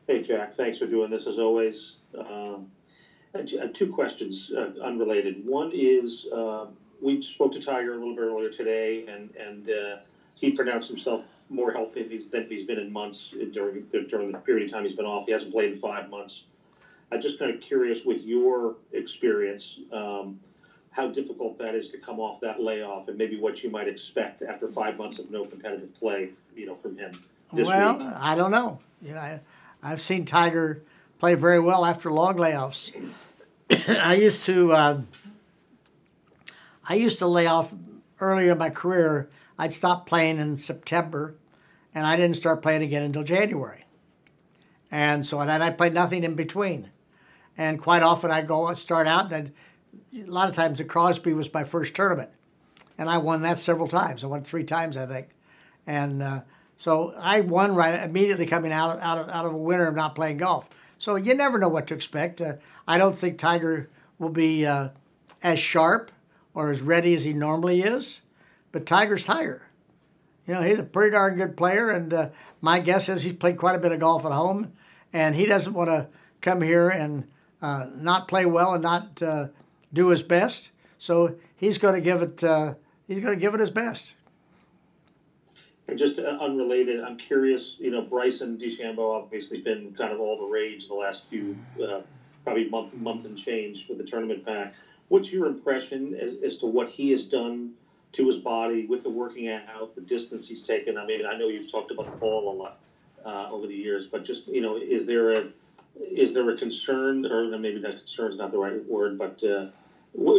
Hey, 0.08 0.24
Jack. 0.24 0.56
Thanks 0.56 0.80
for 0.80 0.88
doing 0.88 1.10
this 1.10 1.28
as 1.28 1.40
always. 1.40 1.96
Um, 2.18 2.72
two 3.74 3.92
questions, 3.92 4.52
uh, 4.56 4.84
unrelated. 4.84 5.46
One 5.46 5.72
is 5.74 6.28
uh, 6.36 6.66
we 7.02 7.22
spoke 7.22 7.52
to 7.54 7.62
Tiger 7.62 7.94
a 7.94 7.98
little 7.98 8.16
bit 8.16 8.22
earlier 8.22 8.50
today, 8.50 9.06
and 9.08 9.34
and 9.36 9.70
uh, 9.70 9.98
he 10.44 10.52
pronounced 10.52 10.90
himself 10.90 11.24
more 11.50 11.72
healthy 11.72 12.04
than 12.04 12.48
he's 12.50 12.66
been 12.66 12.78
in 12.78 12.92
months 12.92 13.34
during 13.54 13.88
the, 13.92 14.02
during 14.02 14.30
the 14.30 14.38
period 14.40 14.66
of 14.66 14.72
time 14.72 14.84
he's 14.84 14.94
been 14.94 15.06
off. 15.06 15.26
He 15.26 15.32
hasn't 15.32 15.54
played 15.54 15.72
in 15.72 15.80
five 15.80 16.10
months. 16.10 16.44
I'm 17.14 17.22
just 17.22 17.40
kind 17.40 17.54
of 17.54 17.62
curious 17.62 18.04
with 18.04 18.24
your 18.24 18.76
experience. 18.92 19.80
Um, 19.94 20.38
how 20.92 21.08
difficult 21.08 21.58
that 21.60 21.76
is 21.76 21.88
to 21.92 21.98
come 21.98 22.20
off 22.20 22.42
that 22.42 22.62
layoff 22.62 23.08
and 23.08 23.18
maybe 23.18 23.40
what 23.40 23.64
you 23.64 23.70
might 23.70 23.88
expect 23.88 24.44
after 24.44 24.68
five 24.68 24.98
months 24.98 25.18
of 25.18 25.32
no 25.32 25.46
competitive 25.46 25.96
play, 25.96 26.32
you 26.58 26.66
know, 26.66 26.76
from 26.76 26.98
him. 26.98 27.14
well, 27.54 27.98
week. 27.98 28.08
I 28.18 28.36
don't 28.36 28.52
know. 28.52 28.80
You 29.02 29.14
know, 29.14 29.20
I, 29.20 29.40
I've 29.82 30.02
seen 30.02 30.26
Tiger 30.26 30.84
play 31.20 31.36
very 31.36 31.62
well 31.62 31.86
after 31.86 32.12
long 32.12 32.36
layoffs. 32.36 32.92
I 33.88 34.16
used 34.16 34.46
to 34.48 34.74
uh, 34.74 35.02
I 36.88 36.96
used 36.96 37.20
to 37.20 37.28
lay 37.28 37.48
off 37.48 37.74
early 38.24 38.50
in 38.50 38.58
my 38.58 38.70
career. 38.70 39.30
I'd 39.60 39.74
stop 39.74 40.08
playing 40.08 40.40
in 40.40 40.58
September, 40.58 41.36
and 41.94 42.06
I 42.06 42.16
didn't 42.16 42.38
start 42.38 42.62
playing 42.62 42.82
again 42.82 43.04
until 43.04 43.24
January. 43.24 43.86
And 44.90 45.26
so 45.26 45.40
and 45.40 45.52
I 45.52 45.70
played 45.70 45.94
nothing 45.94 46.24
in 46.24 46.36
between. 46.36 46.90
And 47.58 47.80
quite 47.80 48.02
often 48.02 48.32
I 48.32 48.42
go 48.42 48.74
start 48.74 49.08
out, 49.08 49.32
and 49.32 49.52
a 50.16 50.26
lot 50.26 50.50
of 50.50 50.56
times 50.56 50.80
the 50.80 50.86
Crosby 50.86 51.34
was 51.34 51.54
my 51.54 51.64
first 51.64 51.94
tournament, 51.94 52.30
and 52.98 53.10
I 53.10 53.18
won 53.18 53.42
that 53.44 53.60
several 53.60 53.88
times. 53.88 54.24
I 54.24 54.28
won 54.28 54.44
three 54.44 54.64
times, 54.64 54.98
I 54.98 55.06
think, 55.06 55.30
and 55.86 56.24
uh, 56.24 56.42
so 56.78 57.14
I 57.18 57.42
won 57.42 57.76
right 57.76 58.04
immediately 58.04 58.48
coming 58.48 58.72
out 58.72 58.98
of 58.98 59.04
out 59.04 59.18
of 59.20 59.30
out 59.30 59.46
of 59.46 59.54
a 59.54 59.58
winter 59.58 59.88
of 59.88 59.96
not 59.96 60.16
playing 60.16 60.38
golf. 60.38 60.68
So 60.98 61.16
you 61.16 61.36
never 61.36 61.60
know 61.60 61.70
what 61.70 61.88
to 61.88 61.94
expect. 61.94 62.42
Uh, 62.42 62.56
I 62.88 62.98
don't 62.98 63.18
think 63.18 63.38
Tiger 63.38 63.90
will 64.18 64.30
be 64.30 64.66
uh, 64.66 64.90
as 65.44 65.60
sharp 65.60 66.12
or 66.54 66.72
as 66.72 66.82
ready 66.82 67.14
as 67.14 67.24
he 67.24 67.34
normally 67.34 67.82
is, 67.82 68.22
but 68.72 68.86
Tiger's 68.86 69.24
Tiger. 69.24 69.68
You 70.48 70.56
know, 70.56 70.62
he's 70.62 70.80
a 70.80 70.84
pretty 70.84 71.12
darn 71.12 71.36
good 71.36 71.56
player, 71.56 71.90
and 71.90 72.14
uh, 72.14 72.30
my 72.62 72.80
guess 72.80 73.08
is 73.08 73.24
he's 73.24 73.34
played 73.34 73.58
quite 73.58 73.76
a 73.76 73.80
bit 73.80 73.92
of 73.92 74.00
golf 74.00 74.26
at 74.26 74.32
home, 74.32 74.74
and 75.14 75.36
he 75.36 75.46
doesn't 75.46 75.74
want 75.74 75.90
to 75.90 76.08
come 76.42 76.62
here 76.62 76.90
and 76.90 77.28
uh, 77.62 77.88
not 77.96 78.28
play 78.28 78.46
well 78.46 78.74
and 78.74 78.84
not 78.84 79.22
uh, 79.22 79.48
do 79.94 80.10
his 80.10 80.22
best. 80.22 80.72
So 80.98 81.36
he's 81.56 81.78
going 81.78 81.96
to 81.96 82.02
give 82.02 82.22
it. 82.22 82.44
Uh, 82.44 82.76
he's 83.08 83.20
going 83.20 83.34
to 83.34 83.40
give 83.40 83.54
it 83.54 83.60
his 83.60 83.70
best. 83.70 84.16
And 85.88 85.98
just 85.98 86.18
uh, 86.18 86.24
unrelated, 86.24 87.02
I'm 87.02 87.18
curious. 87.18 87.78
You 87.80 87.92
know, 87.92 88.02
Bryson 88.02 88.58
DeChambeau 88.58 89.22
obviously 89.22 89.62
been 89.62 89.94
kind 89.98 90.14
of 90.14 90.20
all 90.20 90.38
the 90.38 90.46
rage 90.46 90.88
the 90.88 90.94
last 90.94 91.24
few, 91.30 91.58
uh, 91.82 92.02
probably 92.44 92.70
month, 92.70 92.94
month 92.94 93.26
and 93.26 93.38
change 93.38 93.86
with 93.90 93.98
the 93.98 94.04
tournament 94.04 94.46
pack. 94.46 94.74
What's 95.14 95.32
your 95.32 95.46
impression 95.46 96.16
as, 96.16 96.38
as 96.44 96.58
to 96.58 96.66
what 96.66 96.90
he 96.90 97.12
has 97.12 97.24
done 97.24 97.74
to 98.14 98.26
his 98.26 98.38
body 98.38 98.88
with 98.88 99.04
the 99.04 99.12
working 99.12 99.48
out, 99.48 99.94
the 99.94 100.02
distance 100.02 100.48
he's 100.48 100.64
taken? 100.64 100.98
I 100.98 101.06
mean, 101.06 101.24
I 101.24 101.38
know 101.38 101.50
you've 101.50 101.72
talked 101.72 101.92
about 101.92 102.20
Paul 102.20 102.52
a 102.52 102.56
lot 102.58 102.80
uh, 103.24 103.52
over 103.52 103.68
the 103.68 103.76
years, 103.76 104.08
but 104.08 104.26
just 104.26 104.48
you 104.48 104.60
know, 104.60 104.76
is 104.76 105.06
there 105.06 105.34
a 105.34 105.50
is 106.02 106.34
there 106.34 106.50
a 106.50 106.58
concern, 106.58 107.28
or 107.28 107.46
maybe 107.60 107.80
that 107.82 108.00
concern 108.00 108.32
is 108.32 108.40
not 108.40 108.50
the 108.50 108.58
right 108.58 108.84
word, 108.90 109.20
but 109.20 109.40
uh, 109.44 109.68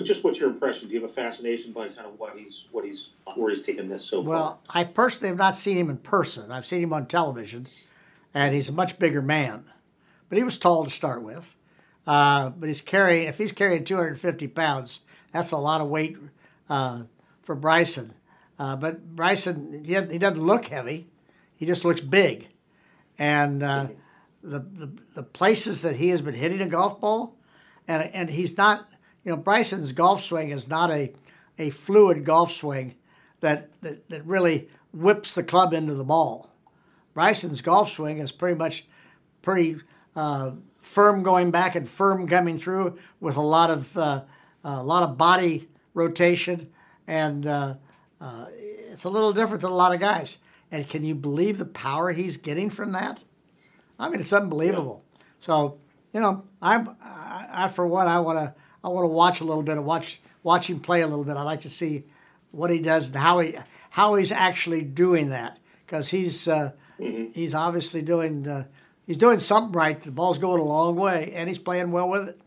just 0.02 0.24
what's 0.24 0.40
your 0.40 0.50
impression? 0.50 0.88
Do 0.88 0.94
you 0.94 1.02
have 1.02 1.08
a 1.08 1.14
fascination 1.14 1.70
by 1.70 1.86
kind 1.90 2.08
of 2.08 2.18
what 2.18 2.36
he's 2.36 2.64
what 2.72 2.84
he's 2.84 3.10
where 3.36 3.54
he's 3.54 3.62
taken 3.62 3.88
this 3.88 4.04
so 4.04 4.22
well, 4.22 4.60
far? 4.66 4.82
I 4.82 4.82
personally 4.82 5.28
have 5.28 5.38
not 5.38 5.54
seen 5.54 5.76
him 5.76 5.88
in 5.88 5.98
person. 5.98 6.50
I've 6.50 6.66
seen 6.66 6.82
him 6.82 6.92
on 6.92 7.06
television, 7.06 7.68
and 8.34 8.52
he's 8.52 8.70
a 8.70 8.72
much 8.72 8.98
bigger 8.98 9.22
man. 9.22 9.66
But 10.28 10.38
he 10.38 10.42
was 10.42 10.58
tall 10.58 10.82
to 10.82 10.90
start 10.90 11.22
with. 11.22 11.54
Uh, 12.06 12.50
but 12.50 12.68
he's 12.68 12.80
carrying 12.80 13.28
if 13.28 13.38
he's 13.38 13.52
carrying 13.52 13.84
250 13.84 14.48
pounds, 14.48 15.00
that's 15.32 15.52
a 15.52 15.56
lot 15.56 15.80
of 15.80 15.88
weight 15.88 16.16
uh, 16.68 17.02
for 17.42 17.54
Bryson. 17.54 18.14
Uh, 18.58 18.76
but 18.76 19.16
Bryson, 19.16 19.84
he, 19.84 19.94
he, 19.94 20.18
doesn't 20.18 20.42
look 20.42 20.66
heavy; 20.66 21.08
he 21.56 21.66
just 21.66 21.84
looks 21.84 22.00
big, 22.00 22.48
and 23.18 23.62
uh, 23.62 23.88
the, 24.42 24.60
the 24.60 24.92
the 25.14 25.22
places 25.22 25.82
that 25.82 25.96
he 25.96 26.10
has 26.10 26.20
been 26.20 26.34
hitting 26.34 26.60
a 26.60 26.68
golf 26.68 27.00
ball, 27.00 27.36
and 27.88 28.02
and 28.14 28.30
he's 28.30 28.56
not 28.56 28.86
you 29.24 29.30
know, 29.30 29.36
Bryson's 29.36 29.92
golf 29.92 30.22
swing 30.22 30.50
is 30.50 30.68
not 30.68 30.90
a, 30.90 31.12
a 31.58 31.70
fluid 31.70 32.24
golf 32.24 32.52
swing 32.52 32.94
that, 33.40 33.70
that, 33.80 34.08
that 34.10 34.24
really 34.26 34.68
whips 34.92 35.34
the 35.34 35.42
club 35.42 35.72
into 35.72 35.94
the 35.94 36.04
ball. 36.04 36.52
Bryson's 37.14 37.62
golf 37.62 37.90
swing 37.92 38.18
is 38.18 38.30
pretty 38.30 38.56
much 38.56 38.86
pretty 39.40 39.76
uh, 40.14 40.52
firm 40.84 41.22
going 41.22 41.50
back 41.50 41.74
and 41.74 41.88
firm 41.88 42.28
coming 42.28 42.58
through 42.58 42.98
with 43.18 43.36
a 43.36 43.40
lot 43.40 43.70
of 43.70 43.96
uh, 43.96 44.22
a 44.62 44.82
lot 44.82 45.02
of 45.02 45.18
body 45.18 45.68
rotation, 45.94 46.70
and 47.06 47.46
uh, 47.46 47.74
uh, 48.20 48.46
it's 48.50 49.04
a 49.04 49.10
little 49.10 49.32
different 49.32 49.62
than 49.62 49.70
a 49.70 49.74
lot 49.74 49.92
of 49.92 50.00
guys. 50.00 50.38
And 50.70 50.88
can 50.88 51.04
you 51.04 51.14
believe 51.14 51.58
the 51.58 51.64
power 51.64 52.12
he's 52.12 52.36
getting 52.36 52.70
from 52.70 52.92
that? 52.92 53.20
I 53.98 54.08
mean, 54.08 54.20
it's 54.20 54.32
unbelievable. 54.32 55.04
Yeah. 55.04 55.24
So 55.40 55.78
you 56.12 56.20
know, 56.20 56.44
I'm 56.60 56.96
I, 57.02 57.46
I 57.50 57.68
for 57.68 57.86
one, 57.86 58.06
I 58.06 58.20
want 58.20 58.38
to 58.38 58.54
I 58.82 58.88
want 58.88 59.04
to 59.04 59.08
watch 59.08 59.40
a 59.40 59.44
little 59.44 59.62
bit 59.62 59.76
and 59.76 59.84
watch 59.84 60.20
watch 60.42 60.68
him 60.68 60.80
play 60.80 61.00
a 61.00 61.06
little 61.06 61.24
bit. 61.24 61.36
I 61.36 61.42
like 61.42 61.62
to 61.62 61.70
see 61.70 62.04
what 62.50 62.70
he 62.70 62.78
does 62.78 63.08
and 63.08 63.16
how 63.16 63.40
he 63.40 63.56
how 63.90 64.14
he's 64.14 64.32
actually 64.32 64.82
doing 64.82 65.30
that 65.30 65.58
because 65.86 66.08
he's 66.08 66.46
uh, 66.46 66.72
mm-hmm. 67.00 67.32
he's 67.32 67.54
obviously 67.54 68.02
doing 68.02 68.46
uh, 68.46 68.64
he's 69.06 69.16
doing 69.16 69.38
something 69.38 69.72
right. 69.72 70.00
The 70.00 70.10
ball's 70.10 70.38
going 70.38 70.60
a 70.60 70.64
long 70.64 70.96
way 70.96 71.32
and 71.34 71.48
he's 71.48 71.58
playing 71.58 71.90
well 71.90 72.08
with 72.08 72.28
it. 72.28 72.40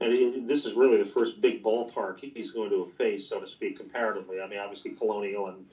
And 0.00 0.12
he, 0.12 0.40
this 0.46 0.64
is 0.64 0.74
really 0.74 1.02
the 1.02 1.10
first 1.10 1.40
big 1.40 1.62
ballpark 1.62 2.20
he's 2.20 2.52
going 2.52 2.70
to 2.70 2.90
face, 2.96 3.28
so 3.28 3.38
to 3.40 3.46
speak, 3.46 3.78
comparatively. 3.78 4.40
I 4.40 4.48
mean, 4.48 4.58
obviously 4.58 4.92
Colonial 4.92 5.48
and 5.48 5.66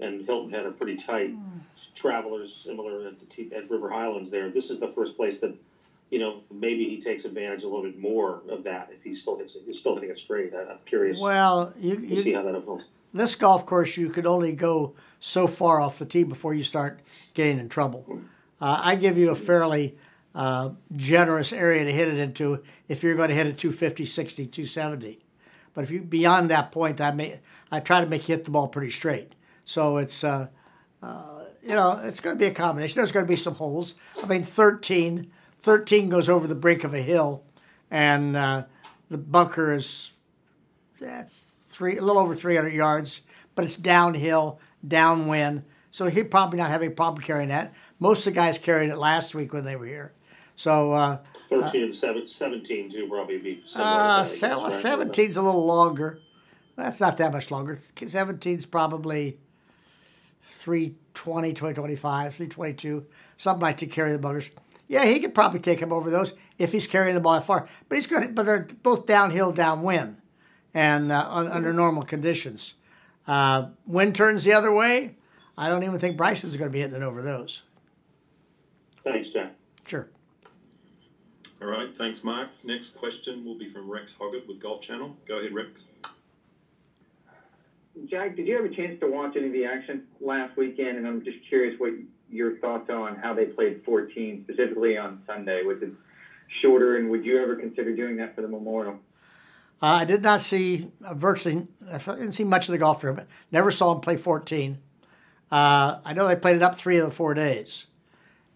and 0.00 0.26
Hilton 0.26 0.50
had 0.50 0.66
a 0.66 0.72
pretty 0.72 0.96
tight 0.96 1.32
mm. 1.32 1.60
travelers 1.94 2.60
similar 2.64 3.06
at, 3.06 3.14
at 3.52 3.70
River 3.70 3.88
Highlands. 3.88 4.30
There, 4.30 4.50
this 4.50 4.70
is 4.70 4.80
the 4.80 4.88
first 4.88 5.16
place 5.16 5.38
that 5.40 5.54
you 6.12 6.18
know, 6.18 6.42
maybe 6.52 6.84
he 6.84 7.00
takes 7.00 7.24
advantage 7.24 7.62
a 7.62 7.66
little 7.66 7.82
bit 7.82 7.98
more 7.98 8.42
of 8.50 8.62
that 8.64 8.90
if 8.92 9.02
he 9.02 9.14
still 9.14 9.38
hits 9.38 9.54
it. 9.54 9.62
He's 9.64 9.78
still 9.78 9.94
hitting 9.94 10.10
it 10.10 10.18
straight. 10.18 10.52
I, 10.54 10.70
am 10.70 10.78
curious. 10.84 11.18
Well, 11.18 11.72
you, 11.78 11.96
you 11.96 12.22
see 12.22 12.34
how 12.34 12.42
that 12.42 12.54
evolves. 12.54 12.84
This 13.14 13.34
golf 13.34 13.64
course, 13.64 13.96
you 13.96 14.10
could 14.10 14.26
only 14.26 14.52
go 14.52 14.94
so 15.20 15.46
far 15.46 15.80
off 15.80 15.98
the 15.98 16.04
tee 16.04 16.22
before 16.22 16.52
you 16.52 16.64
start 16.64 17.00
getting 17.32 17.58
in 17.58 17.70
trouble. 17.70 18.20
Uh, 18.62 18.80
I 18.80 18.94
give 18.94 19.18
you 19.18 19.30
a 19.30 19.34
fairly 19.34 19.96
uh, 20.36 20.70
generous 20.94 21.52
area 21.52 21.84
to 21.84 21.90
hit 21.90 22.06
it 22.06 22.16
into 22.16 22.62
if 22.86 23.02
you're 23.02 23.16
going 23.16 23.28
to 23.28 23.34
hit 23.34 23.48
it 23.48 23.58
250, 23.58 24.04
60, 24.04 24.46
270. 24.46 25.18
But 25.74 25.82
if 25.82 25.90
you 25.90 26.00
beyond 26.00 26.50
that 26.50 26.70
point, 26.70 27.00
I 27.00 27.10
may 27.10 27.40
I 27.72 27.80
try 27.80 28.00
to 28.00 28.06
make 28.06 28.28
you 28.28 28.36
hit 28.36 28.44
the 28.44 28.52
ball 28.52 28.68
pretty 28.68 28.90
straight. 28.90 29.34
So 29.64 29.96
it's 29.96 30.22
uh, 30.22 30.46
uh 31.02 31.44
you 31.60 31.70
know 31.70 32.00
it's 32.04 32.20
going 32.20 32.36
to 32.36 32.40
be 32.40 32.46
a 32.46 32.54
combination. 32.54 32.96
There's 32.96 33.10
going 33.10 33.26
to 33.26 33.30
be 33.30 33.36
some 33.36 33.56
holes. 33.56 33.96
I 34.22 34.26
mean, 34.26 34.44
13 34.44 35.30
13 35.58 36.08
goes 36.08 36.28
over 36.28 36.46
the 36.46 36.54
brink 36.54 36.84
of 36.84 36.94
a 36.94 37.02
hill, 37.02 37.42
and 37.90 38.36
uh, 38.36 38.64
the 39.10 39.18
bunker 39.18 39.74
is 39.74 40.12
that's 41.00 41.50
three 41.68 41.96
a 41.96 42.02
little 42.02 42.22
over 42.22 42.34
300 42.34 42.72
yards, 42.72 43.22
but 43.56 43.64
it's 43.64 43.76
downhill, 43.76 44.60
downwind. 44.86 45.64
So 45.92 46.06
he 46.06 46.24
probably 46.24 46.58
not 46.58 46.70
having 46.70 46.90
a 46.90 46.94
problem 46.94 47.22
carrying 47.22 47.50
that. 47.50 47.74
Most 48.00 48.26
of 48.26 48.32
the 48.32 48.40
guys 48.40 48.58
carried 48.58 48.88
it 48.88 48.96
last 48.96 49.34
week 49.34 49.52
when 49.52 49.64
they 49.64 49.76
were 49.76 49.86
here. 49.86 50.12
So 50.56 50.92
uh, 50.92 51.18
13 51.50 51.82
and 51.82 51.94
17 51.94 52.90
too 52.90 53.06
probably 53.08 53.36
be 53.38 53.62
uh, 53.76 54.24
se- 54.24 54.48
well, 54.48 54.70
17's 54.70 55.36
a 55.36 55.42
little 55.42 55.66
longer. 55.66 56.18
That's 56.76 56.98
not 56.98 57.18
that 57.18 57.30
much 57.30 57.50
longer. 57.50 57.76
17's 57.76 58.64
probably 58.64 59.38
320, 60.40 61.52
325, 61.52 62.34
322, 62.34 63.06
something 63.36 63.60
like 63.60 63.76
to 63.78 63.86
carry 63.86 64.12
the 64.12 64.18
buggers. 64.18 64.48
Yeah, 64.88 65.04
he 65.04 65.20
could 65.20 65.34
probably 65.34 65.60
take 65.60 65.80
him 65.80 65.92
over 65.92 66.10
those 66.10 66.32
if 66.56 66.72
he's 66.72 66.86
carrying 66.86 67.14
the 67.14 67.20
ball 67.20 67.38
far. 67.42 67.68
But 67.90 67.96
he's 67.96 68.06
good. 68.06 68.34
But 68.34 68.46
they're 68.46 68.66
both 68.82 69.04
downhill, 69.04 69.52
downwind, 69.52 70.16
and 70.72 71.12
uh, 71.12 71.28
under 71.30 71.74
normal 71.74 72.02
conditions. 72.02 72.74
Uh, 73.26 73.68
wind 73.86 74.14
turns 74.14 74.44
the 74.44 74.54
other 74.54 74.72
way. 74.72 75.16
I 75.56 75.68
don't 75.68 75.82
even 75.84 75.98
think 75.98 76.16
Bryson's 76.16 76.56
going 76.56 76.70
to 76.70 76.72
be 76.72 76.80
hitting 76.80 76.96
it 76.96 77.02
over 77.02 77.22
those. 77.22 77.62
Thanks, 79.04 79.30
Jack. 79.30 79.54
Sure. 79.86 80.08
All 81.60 81.68
right, 81.68 81.90
thanks, 81.96 82.24
Mark. 82.24 82.48
Next 82.64 82.96
question 82.96 83.44
will 83.44 83.56
be 83.58 83.70
from 83.70 83.88
Rex 83.90 84.12
Hoggard 84.18 84.48
with 84.48 84.60
Golf 84.60 84.80
Channel. 84.80 85.16
Go 85.26 85.38
ahead, 85.38 85.54
Rex. 85.54 85.82
Jack, 88.06 88.36
did 88.36 88.46
you 88.46 88.56
have 88.56 88.64
a 88.64 88.74
chance 88.74 88.98
to 89.00 89.06
watch 89.06 89.36
any 89.36 89.46
of 89.46 89.52
the 89.52 89.64
action 89.64 90.04
last 90.20 90.56
weekend? 90.56 90.96
And 90.96 91.06
I'm 91.06 91.22
just 91.22 91.38
curious 91.48 91.78
what 91.78 91.92
your 92.30 92.56
thoughts 92.58 92.88
on 92.90 93.16
how 93.16 93.34
they 93.34 93.44
played 93.44 93.82
14, 93.84 94.44
specifically 94.44 94.96
on 94.96 95.22
Sunday. 95.26 95.62
Was 95.62 95.82
it 95.82 95.90
shorter, 96.62 96.96
and 96.96 97.10
would 97.10 97.24
you 97.24 97.40
ever 97.40 97.54
consider 97.54 97.94
doing 97.94 98.16
that 98.16 98.34
for 98.34 98.42
the 98.42 98.48
Memorial? 98.48 98.98
Uh, 99.82 99.86
I 99.86 100.04
did 100.04 100.22
not 100.22 100.42
see 100.42 100.88
uh, 101.04 101.14
virtually. 101.14 101.66
I 101.90 101.98
didn't 101.98 102.32
see 102.32 102.44
much 102.44 102.68
of 102.68 102.72
the 102.72 102.78
golf 102.78 103.00
tournament. 103.00 103.28
Never 103.50 103.70
saw 103.70 103.92
him 103.92 104.00
play 104.00 104.16
14. 104.16 104.78
Uh, 105.52 106.00
I 106.02 106.14
know 106.14 106.26
they 106.26 106.34
played 106.34 106.56
it 106.56 106.62
up 106.62 106.78
three 106.78 106.96
of 106.96 107.08
the 107.08 107.14
four 107.14 107.34
days. 107.34 107.86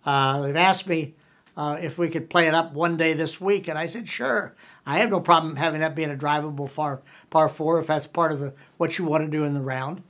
Uh, 0.06 0.40
they've 0.40 0.56
asked 0.56 0.88
me 0.88 1.14
uh, 1.54 1.76
if 1.80 1.98
we 1.98 2.08
could 2.08 2.30
play 2.30 2.48
it 2.48 2.54
up 2.54 2.72
one 2.72 2.96
day 2.96 3.12
this 3.12 3.38
week, 3.38 3.68
and 3.68 3.78
I 3.78 3.84
said 3.84 4.08
sure. 4.08 4.56
I 4.86 4.98
have 5.00 5.10
no 5.10 5.20
problem 5.20 5.56
having 5.56 5.80
that 5.80 5.94
being 5.94 6.10
a 6.10 6.16
drivable 6.16 6.74
par 6.74 7.02
par 7.28 7.50
four 7.50 7.78
if 7.78 7.86
that's 7.86 8.06
part 8.06 8.32
of 8.32 8.40
the, 8.40 8.54
what 8.78 8.98
you 8.98 9.04
want 9.04 9.24
to 9.24 9.30
do 9.30 9.44
in 9.44 9.52
the 9.52 9.60
round. 9.60 10.02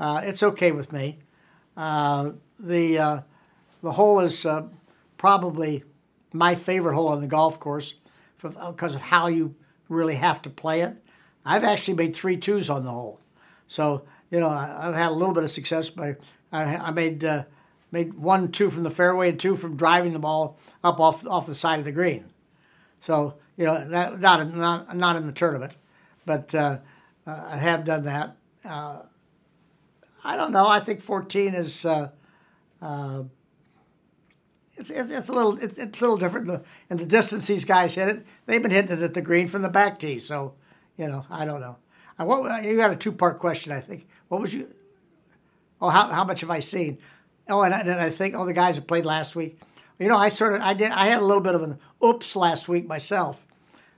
Uh, 0.00 0.20
it's 0.24 0.42
okay 0.42 0.72
with 0.72 0.92
me. 0.92 1.18
the 1.76 3.22
the 3.82 3.92
hole 3.92 4.20
is 4.20 4.44
probably 5.16 5.84
my 6.32 6.56
favorite 6.56 6.94
hole 6.94 7.08
on 7.08 7.20
the 7.20 7.26
golf 7.28 7.60
course 7.60 7.94
because 8.40 8.94
of 8.96 9.02
how 9.02 9.28
you 9.28 9.54
really 9.88 10.16
have 10.16 10.42
to 10.42 10.50
play 10.50 10.80
it. 10.80 10.96
I've 11.44 11.64
actually 11.64 11.94
made 11.94 12.14
three 12.14 12.36
twos 12.36 12.68
on 12.68 12.84
the 12.84 12.90
hole. 12.90 13.20
So, 13.66 14.02
you 14.32 14.40
know, 14.40 14.48
I, 14.48 14.86
have 14.86 14.94
had 14.94 15.10
a 15.10 15.14
little 15.14 15.34
bit 15.34 15.44
of 15.44 15.50
success, 15.50 15.90
but 15.90 16.18
I, 16.50 16.76
I 16.76 16.90
made 16.90 17.22
uh, 17.22 17.44
made 17.92 18.14
one 18.14 18.50
two 18.50 18.70
from 18.70 18.82
the 18.82 18.90
fairway 18.90 19.28
and 19.28 19.38
two 19.38 19.56
from 19.56 19.76
driving 19.76 20.14
the 20.14 20.18
ball 20.18 20.58
up 20.82 20.98
off 20.98 21.24
off 21.26 21.46
the 21.46 21.54
side 21.54 21.78
of 21.78 21.84
the 21.84 21.92
green. 21.92 22.24
So 23.00 23.34
you 23.58 23.66
know 23.66 23.86
that 23.86 24.18
not 24.18 24.54
not 24.56 24.96
not 24.96 25.16
in 25.16 25.26
the 25.26 25.32
tournament, 25.32 25.74
but 26.24 26.52
uh, 26.54 26.78
I 27.26 27.58
have 27.58 27.84
done 27.84 28.04
that. 28.04 28.36
Uh, 28.64 29.02
I 30.24 30.36
don't 30.36 30.52
know. 30.52 30.66
I 30.66 30.80
think 30.80 31.02
14 31.02 31.54
is. 31.54 31.84
Uh, 31.84 32.08
uh, 32.80 33.24
it's, 34.74 34.88
it's, 34.88 35.10
it's 35.10 35.28
a 35.28 35.32
little 35.32 35.58
it's, 35.58 35.76
it's 35.76 36.00
a 36.00 36.02
little 36.02 36.16
different 36.16 36.64
in 36.88 36.96
the 36.96 37.04
distance 37.04 37.46
these 37.46 37.66
guys 37.66 37.94
hit 37.94 38.08
it. 38.08 38.26
They've 38.46 38.62
been 38.62 38.70
hitting 38.70 38.96
it 38.96 39.02
at 39.02 39.12
the 39.12 39.20
green 39.20 39.46
from 39.46 39.60
the 39.60 39.68
back 39.68 39.98
tee, 39.98 40.18
so 40.18 40.54
you 40.96 41.06
know 41.06 41.26
I 41.30 41.44
don't 41.44 41.60
know. 41.60 41.76
I, 42.22 42.24
what, 42.24 42.64
you 42.64 42.76
got 42.76 42.92
a 42.92 42.96
two 42.96 43.12
part 43.12 43.38
question, 43.38 43.72
I 43.72 43.80
think. 43.80 44.06
What 44.28 44.40
was 44.40 44.54
you? 44.54 44.72
Oh, 45.80 45.88
how, 45.88 46.06
how 46.06 46.24
much 46.24 46.40
have 46.42 46.50
I 46.50 46.60
seen? 46.60 46.98
Oh, 47.48 47.62
and 47.62 47.74
I, 47.74 48.06
I 48.06 48.10
think 48.10 48.36
oh 48.36 48.46
the 48.46 48.52
guys 48.52 48.76
that 48.76 48.86
played 48.86 49.04
last 49.04 49.34
week. 49.34 49.58
You 49.98 50.08
know, 50.08 50.16
I 50.16 50.28
sort 50.28 50.54
of 50.54 50.60
I 50.62 50.74
did 50.74 50.92
I 50.92 51.06
had 51.06 51.18
a 51.18 51.24
little 51.24 51.42
bit 51.42 51.54
of 51.54 51.62
an 51.62 51.78
oops 52.02 52.36
last 52.36 52.68
week 52.68 52.86
myself. 52.86 53.44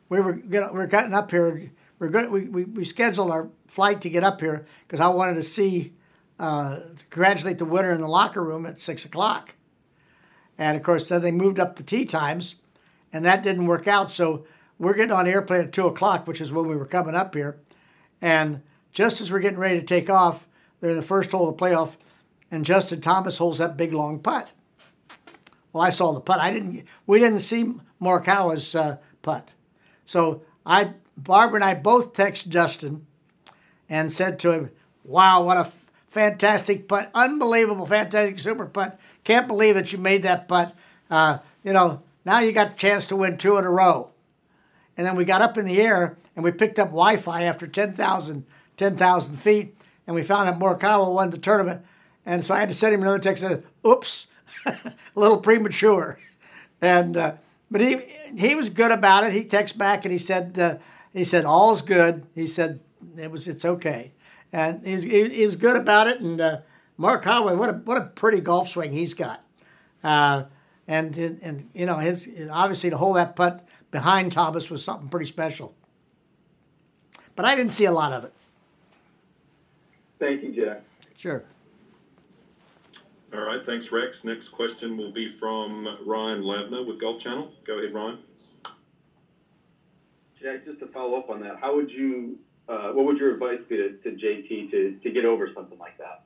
We 0.08 0.20
were 0.20 0.32
gonna, 0.32 0.72
we 0.72 0.80
are 0.80 0.86
getting 0.86 1.12
up 1.12 1.30
here. 1.30 1.70
We're 1.98 2.08
good. 2.08 2.30
We, 2.30 2.48
we, 2.48 2.64
we 2.64 2.84
scheduled 2.84 3.30
our 3.30 3.48
flight 3.66 4.00
to 4.02 4.10
get 4.10 4.24
up 4.24 4.40
here 4.40 4.64
because 4.86 5.00
I 5.00 5.08
wanted 5.08 5.34
to 5.34 5.42
see 5.42 5.92
uh, 6.38 6.76
to 6.76 7.04
congratulate 7.10 7.58
the 7.58 7.64
winner 7.64 7.92
in 7.92 8.00
the 8.00 8.08
locker 8.08 8.42
room 8.42 8.66
at 8.66 8.78
six 8.78 9.04
o'clock. 9.04 9.54
And 10.56 10.76
of 10.76 10.82
course, 10.82 11.08
then 11.08 11.22
they 11.22 11.32
moved 11.32 11.60
up 11.60 11.76
the 11.76 11.82
tee 11.82 12.04
times, 12.04 12.56
and 13.12 13.24
that 13.24 13.42
didn't 13.42 13.66
work 13.66 13.86
out. 13.86 14.10
So 14.10 14.46
we're 14.78 14.94
getting 14.94 15.12
on 15.12 15.26
airplane 15.26 15.60
at 15.60 15.72
two 15.72 15.86
o'clock, 15.86 16.26
which 16.26 16.40
is 16.40 16.50
when 16.52 16.66
we 16.66 16.76
were 16.76 16.86
coming 16.86 17.14
up 17.14 17.34
here. 17.34 17.58
And 18.20 18.62
just 18.92 19.20
as 19.20 19.30
we're 19.30 19.40
getting 19.40 19.58
ready 19.58 19.80
to 19.80 19.86
take 19.86 20.08
off, 20.08 20.46
they're 20.80 20.90
in 20.90 20.96
the 20.96 21.02
first 21.02 21.32
hole 21.32 21.48
of 21.48 21.56
the 21.56 21.64
playoff, 21.64 21.96
and 22.50 22.64
Justin 22.64 23.00
Thomas 23.00 23.38
holds 23.38 23.58
that 23.58 23.76
big 23.76 23.92
long 23.92 24.18
putt. 24.18 24.50
Well, 25.72 25.82
I 25.82 25.90
saw 25.90 26.12
the 26.12 26.20
putt. 26.20 26.40
I 26.40 26.52
didn't. 26.52 26.84
We 27.06 27.18
didn't 27.18 27.40
see 27.40 27.74
Morikawa's 28.00 28.74
uh, 28.74 28.98
putt. 29.22 29.48
So 30.04 30.42
I, 30.64 30.94
Barbara 31.16 31.56
and 31.56 31.64
I 31.64 31.74
both 31.74 32.12
text 32.12 32.48
Justin, 32.48 33.06
and 33.88 34.12
said 34.12 34.38
to 34.40 34.52
him, 34.52 34.70
"Wow, 35.02 35.42
what 35.42 35.56
a 35.56 35.72
fantastic 36.08 36.86
putt! 36.86 37.10
Unbelievable, 37.14 37.86
fantastic, 37.86 38.38
super 38.38 38.66
putt! 38.66 39.00
Can't 39.24 39.48
believe 39.48 39.74
that 39.74 39.92
you 39.92 39.98
made 39.98 40.22
that 40.22 40.46
putt. 40.46 40.74
Uh, 41.10 41.38
you 41.64 41.72
know, 41.72 42.02
now 42.24 42.38
you 42.38 42.52
got 42.52 42.72
a 42.72 42.76
chance 42.76 43.08
to 43.08 43.16
win 43.16 43.36
two 43.36 43.56
in 43.56 43.64
a 43.64 43.70
row." 43.70 44.10
And 44.96 45.04
then 45.04 45.16
we 45.16 45.24
got 45.24 45.42
up 45.42 45.58
in 45.58 45.64
the 45.64 45.80
air 45.80 46.16
and 46.36 46.44
we 46.44 46.52
picked 46.52 46.78
up 46.78 46.88
Wi-Fi 46.88 47.42
after 47.42 47.66
10,000 47.66 48.44
10, 48.76 49.20
feet, 49.36 49.76
and 50.06 50.16
we 50.16 50.22
found 50.22 50.48
out 50.48 50.58
Morikawa 50.58 51.12
won 51.12 51.30
the 51.30 51.38
tournament. 51.38 51.84
And 52.26 52.44
so 52.44 52.54
I 52.54 52.60
had 52.60 52.68
to 52.68 52.74
send 52.74 52.94
him 52.94 53.02
another 53.02 53.18
text. 53.18 53.42
Said, 53.42 53.64
"Oops, 53.86 54.26
a 54.66 54.92
little 55.14 55.38
premature." 55.38 56.18
And 56.80 57.16
uh, 57.16 57.34
but 57.70 57.80
he 57.80 57.96
he 58.36 58.54
was 58.54 58.68
good 58.68 58.90
about 58.90 59.24
it. 59.24 59.32
He 59.32 59.44
texted 59.44 59.78
back 59.78 60.04
and 60.04 60.12
he 60.12 60.18
said 60.18 60.58
uh, 60.58 60.76
he 61.14 61.24
said 61.24 61.46
all's 61.46 61.80
good. 61.80 62.26
He 62.34 62.46
said 62.46 62.80
it 63.16 63.30
was 63.30 63.48
it's 63.48 63.64
okay, 63.64 64.12
and 64.52 64.84
he 64.84 64.94
was, 64.94 65.02
he, 65.02 65.28
he 65.30 65.46
was 65.46 65.56
good 65.56 65.76
about 65.76 66.08
it. 66.08 66.20
And 66.20 66.42
uh, 66.42 66.58
Morikawa, 66.98 67.56
what 67.56 67.70
a 67.70 67.72
what 67.72 67.96
a 67.96 68.02
pretty 68.02 68.40
golf 68.40 68.68
swing 68.68 68.92
he's 68.92 69.14
got. 69.14 69.42
Uh, 70.02 70.44
and 70.86 71.16
and 71.16 71.70
you 71.72 71.86
know 71.86 71.96
his 71.96 72.28
obviously 72.50 72.90
to 72.90 72.98
hold 72.98 73.16
that 73.16 73.34
putt 73.34 73.66
behind 73.90 74.32
Thomas 74.32 74.68
was 74.68 74.84
something 74.84 75.08
pretty 75.08 75.26
special. 75.26 75.74
But 77.36 77.44
I 77.44 77.56
didn't 77.56 77.72
see 77.72 77.84
a 77.84 77.92
lot 77.92 78.12
of 78.12 78.24
it. 78.24 78.32
Thank 80.18 80.42
you, 80.42 80.52
Jack. 80.52 80.82
Sure. 81.16 81.44
All 83.32 83.40
right, 83.40 83.66
thanks, 83.66 83.90
Rex. 83.90 84.22
Next 84.22 84.48
question 84.48 84.96
will 84.96 85.12
be 85.12 85.36
from 85.38 85.86
Ryan 86.06 86.42
Lavner 86.42 86.86
with 86.86 87.00
Golf 87.00 87.20
Channel. 87.20 87.50
Go 87.66 87.78
ahead, 87.78 87.92
Ryan. 87.92 88.18
Jack, 90.40 90.64
just 90.64 90.78
to 90.80 90.86
follow 90.86 91.18
up 91.18 91.30
on 91.30 91.40
that, 91.40 91.56
how 91.60 91.74
would 91.74 91.90
you, 91.90 92.38
uh, 92.68 92.90
what 92.90 93.06
would 93.06 93.18
your 93.18 93.32
advice 93.32 93.58
be 93.68 93.76
to, 93.76 93.92
to 94.04 94.10
JT 94.10 94.70
to, 94.70 94.98
to 95.02 95.10
get 95.10 95.24
over 95.24 95.50
something 95.52 95.78
like 95.78 95.98
that? 95.98 96.22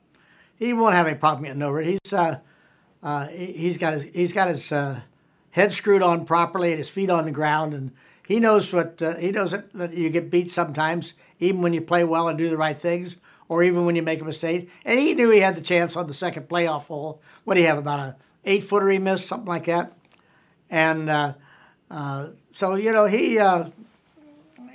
He 0.57 0.73
won't 0.73 0.93
have 0.93 1.07
any 1.07 1.17
problem 1.17 1.45
getting 1.45 1.61
over 1.63 1.81
it. 1.81 1.87
He's 1.87 2.13
uh, 2.13 2.39
uh, 3.01 3.27
he's 3.27 3.77
got 3.77 3.93
his 3.93 4.03
he's 4.03 4.33
got 4.33 4.49
his 4.49 4.71
uh, 4.73 4.99
head 5.51 5.71
screwed 5.71 6.01
on 6.01 6.25
properly 6.25 6.71
and 6.71 6.77
his 6.77 6.89
feet 6.89 7.09
on 7.09 7.23
the 7.23 7.31
ground, 7.31 7.73
and 7.73 7.91
he 8.29 8.39
knows 8.39 8.71
what 8.71 9.01
uh, 9.01 9.15
he 9.15 9.31
knows 9.31 9.49
that, 9.49 9.73
that 9.73 9.95
you 9.95 10.11
get 10.11 10.29
beat 10.29 10.51
sometimes, 10.51 11.15
even 11.39 11.63
when 11.63 11.73
you 11.73 11.81
play 11.81 12.03
well 12.03 12.27
and 12.27 12.37
do 12.37 12.47
the 12.47 12.57
right 12.57 12.79
things 12.79 13.17
or 13.47 13.63
even 13.63 13.85
when 13.85 13.95
you 13.95 14.03
make 14.03 14.21
a 14.21 14.23
mistake. 14.23 14.69
And 14.85 14.99
he 14.99 15.15
knew 15.15 15.31
he 15.31 15.39
had 15.39 15.55
the 15.55 15.61
chance 15.61 15.95
on 15.95 16.05
the 16.05 16.13
second 16.13 16.47
playoff 16.47 16.83
hole. 16.83 17.23
What 17.43 17.55
do 17.55 17.61
you 17.61 17.65
have, 17.65 17.79
about 17.79 17.99
a 17.99 18.15
eight 18.45 18.61
footer 18.61 18.87
he 18.87 18.99
missed, 18.99 19.25
something 19.25 19.47
like 19.47 19.65
that? 19.65 19.93
And 20.69 21.09
uh, 21.09 21.33
uh, 21.89 22.27
so, 22.51 22.75
you 22.75 22.91
know, 22.91 23.07
he 23.07 23.39
uh, 23.39 23.69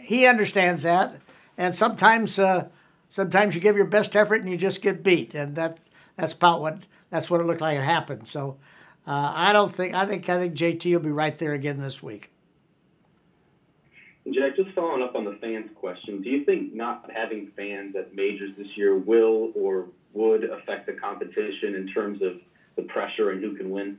he 0.00 0.26
understands 0.26 0.82
that. 0.82 1.14
And 1.56 1.76
sometimes 1.76 2.40
uh, 2.40 2.66
sometimes 3.08 3.54
you 3.54 3.60
give 3.60 3.76
your 3.76 3.84
best 3.84 4.16
effort 4.16 4.40
and 4.40 4.50
you 4.50 4.56
just 4.56 4.82
get 4.82 5.04
beat. 5.04 5.32
And 5.32 5.54
that 5.54 5.78
that's 6.16 6.32
about 6.32 6.60
what 6.60 6.78
that's 7.08 7.30
what 7.30 7.40
it 7.40 7.44
looked 7.44 7.60
like 7.60 7.78
it 7.78 7.84
happened. 7.84 8.26
So 8.26 8.56
uh, 9.06 9.32
I 9.32 9.52
don't 9.52 9.72
think 9.72 9.94
I 9.94 10.06
think 10.06 10.28
I 10.28 10.38
think 10.38 10.54
JT 10.56 10.92
will 10.92 10.98
be 10.98 11.12
right 11.12 11.38
there 11.38 11.52
again 11.52 11.80
this 11.80 12.02
week. 12.02 12.32
Jack, 14.32 14.56
just 14.56 14.70
following 14.74 15.02
up 15.02 15.14
on 15.14 15.24
the 15.24 15.37
fans 15.40 15.70
question, 15.74 16.22
do 16.22 16.30
you 16.30 16.44
think 16.44 16.72
not 16.72 17.10
having 17.14 17.52
fans 17.56 17.94
at 17.94 18.14
majors 18.14 18.52
this 18.56 18.68
year 18.74 18.96
will 18.96 19.52
or 19.54 19.88
would 20.14 20.44
affect 20.44 20.87
the 20.87 20.94
competition 20.94 21.74
in 21.74 21.88
terms 21.92 22.22
of 22.22 22.40
the 22.76 22.82
pressure 22.82 23.30
and 23.30 23.42
who 23.42 23.54
can 23.54 23.70
win? 23.70 23.98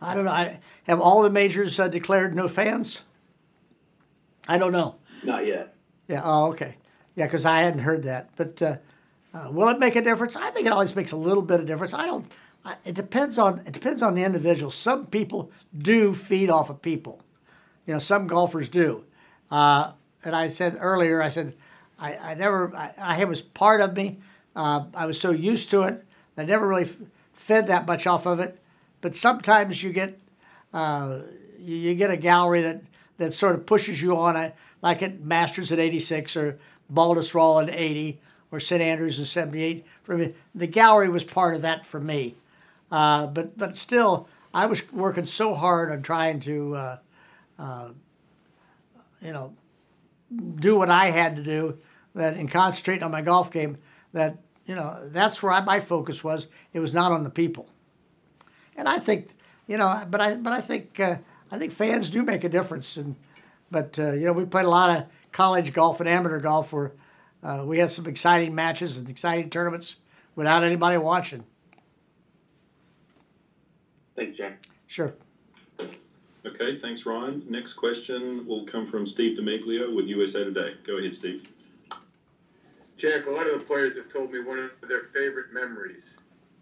I 0.00 0.14
don't 0.14 0.24
know. 0.24 0.32
I, 0.32 0.58
have 0.84 1.00
all 1.00 1.22
the 1.22 1.30
majors 1.30 1.78
uh, 1.78 1.86
declared 1.86 2.34
no 2.34 2.48
fans? 2.48 3.02
I 4.48 4.58
don't 4.58 4.72
know. 4.72 4.96
Not 5.22 5.46
yet. 5.46 5.76
Yeah. 6.08 6.22
Oh, 6.24 6.48
okay. 6.48 6.76
Yeah, 7.14 7.26
because 7.26 7.44
I 7.44 7.60
hadn't 7.60 7.80
heard 7.80 8.02
that. 8.02 8.30
But 8.34 8.60
uh, 8.60 8.76
uh, 9.32 9.50
will 9.52 9.68
it 9.68 9.78
make 9.78 9.94
a 9.94 10.02
difference? 10.02 10.34
I 10.34 10.50
think 10.50 10.66
it 10.66 10.72
always 10.72 10.96
makes 10.96 11.12
a 11.12 11.16
little 11.16 11.42
bit 11.42 11.60
of 11.60 11.66
difference. 11.66 11.94
I 11.94 12.06
don't. 12.06 12.30
I, 12.64 12.76
it 12.84 12.94
depends 12.94 13.38
on 13.38 13.60
it 13.66 13.72
depends 13.72 14.02
on 14.02 14.14
the 14.16 14.24
individual. 14.24 14.70
Some 14.70 15.06
people 15.06 15.52
do 15.76 16.14
feed 16.14 16.50
off 16.50 16.70
of 16.70 16.82
people. 16.82 17.20
You 17.86 17.94
know, 17.94 17.98
some 18.00 18.26
golfers 18.26 18.68
do. 18.68 19.04
Uh, 19.52 19.92
and 20.24 20.34
I 20.34 20.48
said 20.48 20.78
earlier, 20.80 21.22
I 21.22 21.28
said, 21.28 21.52
I, 21.98 22.16
I 22.16 22.34
never, 22.34 22.74
I, 22.74 23.20
it 23.20 23.28
was 23.28 23.42
part 23.42 23.82
of 23.82 23.94
me. 23.94 24.18
Uh, 24.56 24.86
I 24.94 25.04
was 25.04 25.20
so 25.20 25.30
used 25.30 25.68
to 25.70 25.82
it. 25.82 26.04
I 26.38 26.44
never 26.44 26.66
really 26.66 26.88
fed 27.34 27.66
that 27.66 27.86
much 27.86 28.06
off 28.06 28.26
of 28.26 28.40
it. 28.40 28.58
But 29.02 29.14
sometimes 29.14 29.82
you 29.82 29.92
get, 29.92 30.18
uh, 30.72 31.20
you, 31.58 31.76
you, 31.76 31.94
get 31.94 32.10
a 32.10 32.16
gallery 32.16 32.62
that, 32.62 32.82
that 33.18 33.34
sort 33.34 33.54
of 33.54 33.66
pushes 33.66 34.00
you 34.00 34.16
on 34.16 34.36
it, 34.36 34.54
like 34.80 35.02
at 35.02 35.20
Masters 35.20 35.70
at 35.70 35.78
86 35.78 36.34
or 36.36 36.58
Baltusrol 36.90 37.62
at 37.62 37.68
80 37.68 38.20
or 38.50 38.58
St. 38.58 38.80
Andrews 38.80 39.20
at 39.20 39.26
78. 39.26 39.84
For 40.02 40.16
me, 40.16 40.34
the 40.54 40.66
gallery 40.66 41.10
was 41.10 41.24
part 41.24 41.54
of 41.54 41.60
that 41.62 41.84
for 41.84 42.00
me. 42.00 42.36
Uh, 42.90 43.26
but 43.26 43.56
but 43.58 43.76
still, 43.76 44.28
I 44.54 44.66
was 44.66 44.90
working 44.92 45.24
so 45.24 45.54
hard 45.54 45.90
on 45.90 46.02
trying 46.02 46.40
to 46.40 46.76
uh, 46.76 46.98
uh, 47.58 47.88
you 49.22 49.32
know, 49.32 49.54
do 50.56 50.76
what 50.76 50.90
I 50.90 51.10
had 51.10 51.36
to 51.36 51.42
do, 51.42 51.78
that 52.14 52.36
and 52.36 52.50
concentrate 52.50 53.02
on 53.02 53.10
my 53.10 53.22
golf 53.22 53.50
game, 53.50 53.78
that 54.12 54.38
you 54.66 54.74
know 54.74 55.08
that's 55.08 55.42
where 55.42 55.52
I, 55.52 55.60
my 55.60 55.80
focus 55.80 56.22
was. 56.22 56.48
It 56.72 56.80
was 56.80 56.94
not 56.94 57.12
on 57.12 57.24
the 57.24 57.30
people, 57.30 57.68
and 58.76 58.88
I 58.88 58.98
think 58.98 59.28
you 59.66 59.76
know, 59.76 60.06
but 60.10 60.20
I 60.20 60.34
but 60.36 60.52
I 60.52 60.60
think 60.60 60.98
uh, 61.00 61.16
I 61.50 61.58
think 61.58 61.72
fans 61.72 62.10
do 62.10 62.22
make 62.22 62.44
a 62.44 62.48
difference, 62.48 62.96
and 62.96 63.16
but 63.70 63.98
uh, 63.98 64.12
you 64.12 64.26
know 64.26 64.32
we 64.32 64.44
played 64.44 64.66
a 64.66 64.70
lot 64.70 64.96
of 64.96 65.06
college 65.32 65.72
golf 65.72 66.00
and 66.00 66.08
amateur 66.08 66.40
golf 66.40 66.72
where 66.72 66.92
uh, 67.42 67.62
we 67.66 67.78
had 67.78 67.90
some 67.90 68.06
exciting 68.06 68.54
matches 68.54 68.96
and 68.96 69.08
exciting 69.08 69.50
tournaments 69.50 69.96
without 70.34 70.64
anybody 70.64 70.96
watching. 70.96 71.44
Thanks, 74.14 74.36
Jack. 74.36 74.62
Sure. 74.86 75.14
Okay, 76.44 76.76
thanks, 76.76 77.06
Ryan. 77.06 77.42
Next 77.48 77.74
question 77.74 78.46
will 78.46 78.64
come 78.66 78.84
from 78.84 79.06
Steve 79.06 79.38
DiMeglio 79.38 79.94
with 79.94 80.06
USA 80.06 80.42
Today. 80.44 80.74
Go 80.84 80.98
ahead, 80.98 81.14
Steve. 81.14 81.46
Jack, 82.96 83.26
a 83.26 83.30
lot 83.30 83.46
of 83.46 83.60
the 83.60 83.64
players 83.64 83.96
have 83.96 84.12
told 84.12 84.32
me 84.32 84.40
one 84.40 84.58
of 84.58 84.88
their 84.88 85.04
favorite 85.12 85.52
memories 85.52 86.04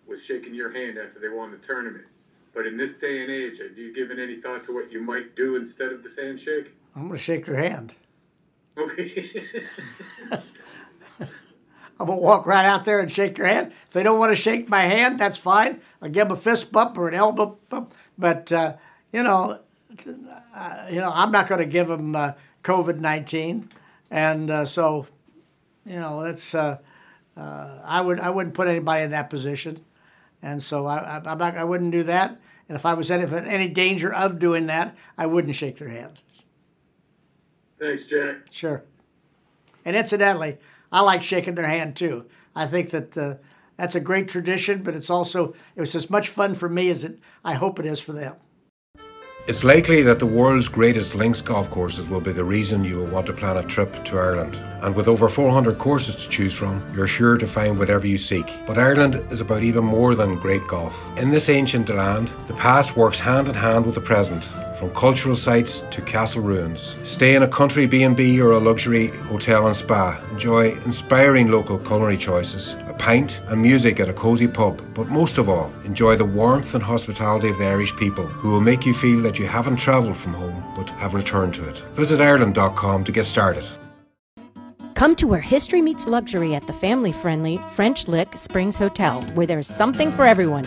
was 0.07 0.23
shaking 0.23 0.55
your 0.55 0.73
hand 0.73 0.99
after 0.99 1.19
they 1.21 1.29
won 1.29 1.51
the 1.51 1.59
tournament. 1.59 2.05
But 2.53 2.67
in 2.67 2.77
this 2.77 2.93
day 3.01 3.23
and 3.23 3.31
age, 3.31 3.59
have 3.61 3.79
you 3.79 3.95
given 3.95 4.19
any 4.19 4.41
thought 4.41 4.67
to 4.67 4.75
what 4.75 4.91
you 4.91 5.01
might 5.01 5.37
do 5.37 5.57
instead 5.57 5.93
of 5.93 6.03
the 6.03 6.11
handshake? 6.21 6.73
I'm 6.97 7.03
going 7.03 7.19
to 7.19 7.19
shake 7.19 7.47
your 7.47 7.57
hand. 7.57 7.93
Okay. 8.77 9.31
I'm 12.01 12.07
gonna 12.07 12.19
walk 12.19 12.47
right 12.47 12.65
out 12.65 12.87
there 12.87 13.01
and 13.01 13.13
shake 13.13 13.37
your 13.37 13.47
hand. 13.47 13.73
If 13.73 13.91
they 13.91 14.03
don't 14.03 14.19
want 14.19 14.33
to 14.33 14.37
shake 14.37 14.71
my 14.71 14.83
hand, 14.83 15.21
that's 15.21 15.37
fine. 15.37 15.83
I'll 16.01 16.09
give 16.09 16.29
them 16.29 16.37
a 16.37 16.41
fist 16.41 16.73
bump 16.73 16.97
or 16.97 17.09
an 17.09 17.15
elbow 17.15 17.59
bump. 17.69 17.93
But 18.17 18.51
uh, 18.51 18.77
you 19.13 19.23
know, 19.23 19.61
uh, 20.55 20.87
you 20.91 21.01
know, 21.01 21.11
I'm 21.13 21.33
not 21.33 21.49
going 21.49 21.61
to 21.61 21.67
give 21.67 21.89
them 21.89 22.15
uh, 22.15 22.33
COVID 22.65 23.01
19. 23.01 23.69
And 24.11 24.51
uh, 24.51 24.65
so, 24.65 25.07
you 25.87 26.01
know, 26.01 26.23
that's, 26.23 26.55
uh, 26.55 26.79
uh, 27.37 27.79
I, 27.85 28.01
would, 28.01 28.21
I 28.21 28.31
wouldn't 28.31 28.55
put 28.55 28.69
anybody 28.69 29.05
in 29.05 29.11
that 29.11 29.31
position. 29.31 29.85
and 30.43 30.63
so 30.63 30.87
I, 30.87 31.19
I, 31.19 31.35
not, 31.35 31.57
I 31.57 31.65
wouldn't 31.65 31.93
do 31.93 32.03
that. 32.05 32.41
And 32.69 32.77
if 32.77 32.87
I 32.87 32.95
was 32.95 33.11
in 33.11 33.21
any 33.21 33.69
danger 33.69 34.13
of 34.13 34.39
doing 34.39 34.67
that, 34.67 34.97
I 35.19 35.27
wouldn't 35.27 35.57
shake 35.57 35.77
their 35.77 35.89
hand. 35.89 36.21
Thanks, 37.81 38.05
Jack. 38.05 38.37
Sure. 38.51 38.85
And 39.85 39.97
incidentally, 39.97 40.59
I 40.93 41.01
like 41.01 41.23
shaking 41.23 41.55
their 41.55 41.67
hand 41.67 41.97
too. 41.97 42.27
I 42.55 42.67
think 42.67 42.91
that 42.91 43.17
uh, 43.17 43.37
that's 43.77 43.95
a 43.95 44.01
great 44.01 44.29
tradition, 44.29 44.83
but 44.83 44.95
it's 44.95 45.11
also 45.11 45.55
it 45.75 45.81
was 45.81 45.95
as 45.95 46.11
much 46.11 46.29
fun 46.29 46.55
for 46.55 46.69
me 46.69 46.91
as 46.91 47.03
it 47.03 47.19
I 47.45 47.55
hope 47.55 47.79
it 47.79 47.87
is 47.87 47.99
for 47.99 48.13
them. 48.13 48.37
It's 49.47 49.65
likely 49.65 50.03
that 50.03 50.19
the 50.19 50.27
world's 50.27 50.69
greatest 50.69 51.15
links 51.15 51.41
golf 51.41 51.71
courses 51.71 52.09
will 52.09 52.21
be 52.21 52.31
the 52.31 52.45
reason 52.45 52.85
you 52.85 52.99
will 52.99 53.07
want 53.07 53.27
to 53.27 53.33
plan 53.33 53.57
a 53.57 53.63
trip 53.65 54.05
to 54.05 54.19
Ireland. 54.19 54.57
And 54.83 54.95
with 54.95 55.09
over 55.09 55.29
400 55.29 55.79
courses 55.79 56.15
to 56.17 56.29
choose 56.29 56.55
from, 56.55 56.83
you're 56.95 57.09
sure 57.09 57.37
to 57.37 57.47
find 57.47 57.79
whatever 57.79 58.07
you 58.07 58.19
seek. 58.19 58.47
But 58.67 58.79
Ireland 58.79 59.17
is 59.31 59.41
about 59.41 59.63
even 59.63 59.85
more 59.85 60.15
than 60.15 60.37
great 60.37 60.67
golf. 60.69 60.95
In 61.19 61.31
this 61.31 61.49
ancient 61.49 61.89
land, 61.89 62.31
the 62.49 62.55
past 62.55 62.97
works 62.97 63.19
hand 63.19 63.49
in 63.49 63.55
hand 63.55 63.87
with 63.87 63.95
the 63.95 64.01
present 64.01 64.45
from 64.79 64.95
cultural 64.95 65.37
sites 65.37 65.81
to 65.91 66.01
castle 66.01 66.43
ruins. 66.43 66.95
Stay 67.05 67.35
in 67.35 67.43
a 67.43 67.49
country 67.49 67.87
B&B 67.87 68.41
or 68.41 68.53
a 68.53 68.59
luxury 68.59 69.09
hotel 69.09 69.67
and 69.67 69.77
spa. 69.77 70.19
Enjoy 70.33 70.73
inspiring 70.85 71.51
local 71.51 71.79
culinary 71.79 72.17
choices, 72.17 72.75
pint 73.01 73.41
and 73.49 73.61
music 73.61 73.99
at 73.99 74.11
a 74.11 74.13
cosy 74.13 74.47
pub. 74.47 74.81
But 74.95 75.09
most 75.09 75.39
of 75.39 75.49
all, 75.49 75.73
enjoy 75.85 76.17
the 76.17 76.25
warmth 76.25 76.75
and 76.75 76.85
hospitality 76.85 77.49
of 77.49 77.59
the 77.59 77.67
Irish 77.67 77.97
people 77.97 78.27
who 78.27 78.51
will 78.51 78.61
make 78.61 78.85
you 78.85 78.93
feel 78.93 79.23
that 79.23 79.39
you 79.39 79.47
haven't 79.47 79.79
travelled 79.79 80.19
from 80.19 80.35
home 80.35 80.63
but 80.77 80.89
have 80.91 81.15
returned 81.15 81.55
to 81.55 81.69
it. 81.69 81.79
Visit 81.95 82.21
Ireland.com 82.21 83.05
to 83.05 83.13
get 83.13 83.25
started. 83.25 83.65
Come 84.95 85.17
to 85.17 85.27
where 85.27 85.41
history 85.41 85.81
meets 85.81 86.07
luxury 86.07 86.55
at 86.55 86.67
the 86.67 86.75
family 86.75 87.11
friendly 87.11 87.57
French 87.73 88.07
Lick 88.07 88.37
Springs 88.37 88.77
Hotel, 88.77 89.23
where 89.35 89.47
there's 89.47 89.67
something 89.67 90.13
for 90.13 90.27
everyone 90.27 90.67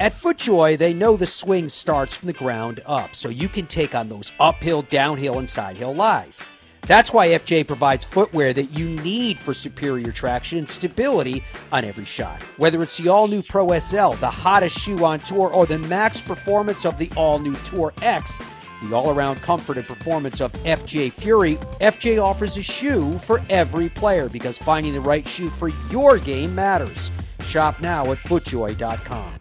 At 0.00 0.14
FootJoy, 0.14 0.78
they 0.78 0.94
know 0.94 1.18
the 1.18 1.26
swing 1.26 1.68
starts 1.68 2.16
from 2.16 2.28
the 2.28 2.32
ground 2.32 2.80
up, 2.86 3.14
so 3.14 3.28
you 3.28 3.50
can 3.50 3.66
take 3.66 3.94
on 3.94 4.08
those 4.08 4.32
uphill, 4.40 4.80
downhill, 4.80 5.38
and 5.38 5.46
sidehill 5.46 5.94
lies. 5.94 6.46
That's 6.86 7.12
why 7.12 7.28
FJ 7.28 7.66
provides 7.66 8.06
footwear 8.06 8.54
that 8.54 8.78
you 8.78 8.88
need 8.88 9.38
for 9.38 9.52
superior 9.52 10.10
traction 10.10 10.56
and 10.56 10.66
stability 10.66 11.44
on 11.70 11.84
every 11.84 12.06
shot. 12.06 12.42
Whether 12.56 12.82
it's 12.82 12.96
the 12.96 13.10
all 13.10 13.28
new 13.28 13.42
Pro 13.42 13.78
SL, 13.78 14.12
the 14.12 14.30
hottest 14.30 14.78
shoe 14.78 15.04
on 15.04 15.20
tour, 15.20 15.52
or 15.52 15.66
the 15.66 15.78
max 15.78 16.22
performance 16.22 16.86
of 16.86 16.96
the 16.96 17.12
all 17.14 17.38
new 17.38 17.54
Tour 17.56 17.92
X, 18.00 18.40
the 18.82 18.96
all 18.96 19.10
around 19.10 19.42
comfort 19.42 19.76
and 19.76 19.86
performance 19.86 20.40
of 20.40 20.50
FJ 20.64 21.12
Fury, 21.12 21.56
FJ 21.82 22.24
offers 22.24 22.56
a 22.56 22.62
shoe 22.62 23.18
for 23.18 23.42
every 23.50 23.90
player 23.90 24.30
because 24.30 24.56
finding 24.56 24.94
the 24.94 25.00
right 25.02 25.28
shoe 25.28 25.50
for 25.50 25.68
your 25.92 26.16
game 26.16 26.54
matters. 26.54 27.12
Shop 27.42 27.82
now 27.82 28.10
at 28.10 28.16
footjoy.com. 28.16 29.39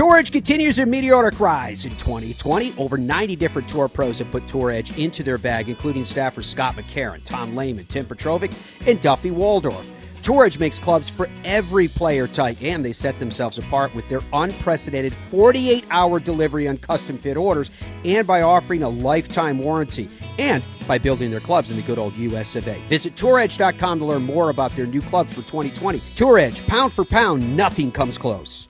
Tour 0.00 0.16
Edge 0.16 0.32
continues 0.32 0.76
their 0.76 0.86
meteoric 0.86 1.38
rise 1.40 1.84
in 1.84 1.94
2020. 1.96 2.72
Over 2.78 2.96
90 2.96 3.36
different 3.36 3.68
tour 3.68 3.86
pros 3.86 4.18
have 4.20 4.30
put 4.30 4.48
Tour 4.48 4.70
Edge 4.70 4.96
into 4.96 5.22
their 5.22 5.36
bag, 5.36 5.68
including 5.68 6.04
staffers 6.04 6.44
Scott 6.44 6.74
McCarron, 6.74 7.22
Tom 7.22 7.54
Lehman, 7.54 7.84
Tim 7.84 8.06
Petrovic, 8.06 8.50
and 8.86 8.98
Duffy 9.02 9.30
Waldorf. 9.30 9.86
Tour 10.22 10.46
Edge 10.46 10.58
makes 10.58 10.78
clubs 10.78 11.10
for 11.10 11.28
every 11.44 11.86
player 11.86 12.26
type, 12.26 12.62
and 12.62 12.82
they 12.82 12.94
set 12.94 13.18
themselves 13.18 13.58
apart 13.58 13.94
with 13.94 14.08
their 14.08 14.22
unprecedented 14.32 15.12
48 15.12 15.84
hour 15.90 16.18
delivery 16.18 16.66
on 16.66 16.78
custom 16.78 17.18
fit 17.18 17.36
orders 17.36 17.70
and 18.02 18.26
by 18.26 18.40
offering 18.40 18.82
a 18.82 18.88
lifetime 18.88 19.58
warranty 19.58 20.08
and 20.38 20.64
by 20.88 20.96
building 20.96 21.30
their 21.30 21.40
clubs 21.40 21.70
in 21.70 21.76
the 21.76 21.82
good 21.82 21.98
old 21.98 22.16
US 22.16 22.56
of 22.56 22.66
A. 22.68 22.80
Visit 22.88 23.16
touredge.com 23.16 23.98
to 23.98 24.04
learn 24.06 24.22
more 24.22 24.48
about 24.48 24.74
their 24.76 24.86
new 24.86 25.02
clubs 25.02 25.28
for 25.28 25.42
2020. 25.42 26.00
Tour 26.16 26.38
Edge, 26.38 26.66
pound 26.66 26.90
for 26.90 27.04
pound, 27.04 27.54
nothing 27.54 27.92
comes 27.92 28.16
close. 28.16 28.69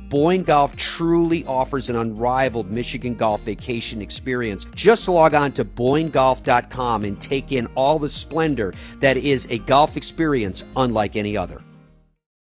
Boyne 0.11 0.43
Golf 0.43 0.75
truly 0.75 1.45
offers 1.45 1.89
an 1.89 1.95
unrivaled 1.95 2.69
Michigan 2.69 3.15
golf 3.15 3.43
vacation 3.43 4.01
experience. 4.01 4.67
Just 4.75 5.07
log 5.07 5.33
on 5.33 5.53
to 5.53 5.63
BoyneGolf.com 5.63 7.05
and 7.05 7.19
take 7.19 7.53
in 7.53 7.65
all 7.75 7.97
the 7.97 8.09
splendor 8.09 8.73
that 8.99 9.15
is 9.15 9.47
a 9.49 9.59
golf 9.59 9.95
experience 9.95 10.65
unlike 10.75 11.15
any 11.15 11.37
other. 11.37 11.61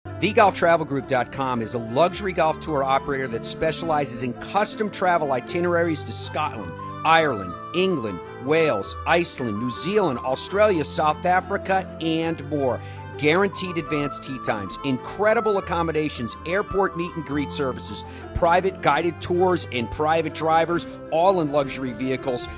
TheGolfTravelGroup.com 0.07 1.61
is 1.61 1.75
a 1.75 1.79
luxury 1.79 2.33
golf 2.33 2.61
tour 2.61 2.85
operator 2.85 3.27
that 3.27 3.45
specializes 3.45 4.23
in 4.23 4.33
custom 4.35 4.89
travel 4.89 5.33
itineraries 5.33 6.05
to 6.05 6.13
Scotland, 6.13 6.71
Ireland, 7.05 7.53
England, 7.75 8.21
Wales, 8.45 8.97
Iceland, 9.09 9.59
New 9.59 9.71
Zealand, 9.71 10.21
Australia, 10.21 10.85
South 10.85 11.27
Africa, 11.27 11.85
and 12.01 12.49
more 12.49 12.81
guaranteed 13.19 13.79
advanced 13.79 14.25
tee 14.25 14.39
times, 14.45 14.79
incredible 14.85 15.59
accommodations, 15.59 16.37
airport 16.47 16.97
meet 16.97 17.15
and 17.17 17.25
greet 17.25 17.53
services, 17.53 18.05
private 18.35 18.83
guided 18.83 19.21
tours, 19.21 19.67
and 19.73 19.91
private 19.91 20.35
drivers, 20.35 20.87
all 21.11 21.41
in 21.41 21.53
luxury 21.53 21.93
vehicles. 21.93 22.49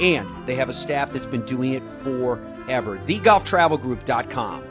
And 0.00 0.30
they 0.46 0.54
have 0.56 0.68
a 0.68 0.74
staff 0.74 1.12
that's 1.12 1.26
been 1.26 1.46
doing 1.46 1.74
it 1.74 1.82
forever. 2.02 2.98
TheGolfTravelGroup.com. 2.98 4.64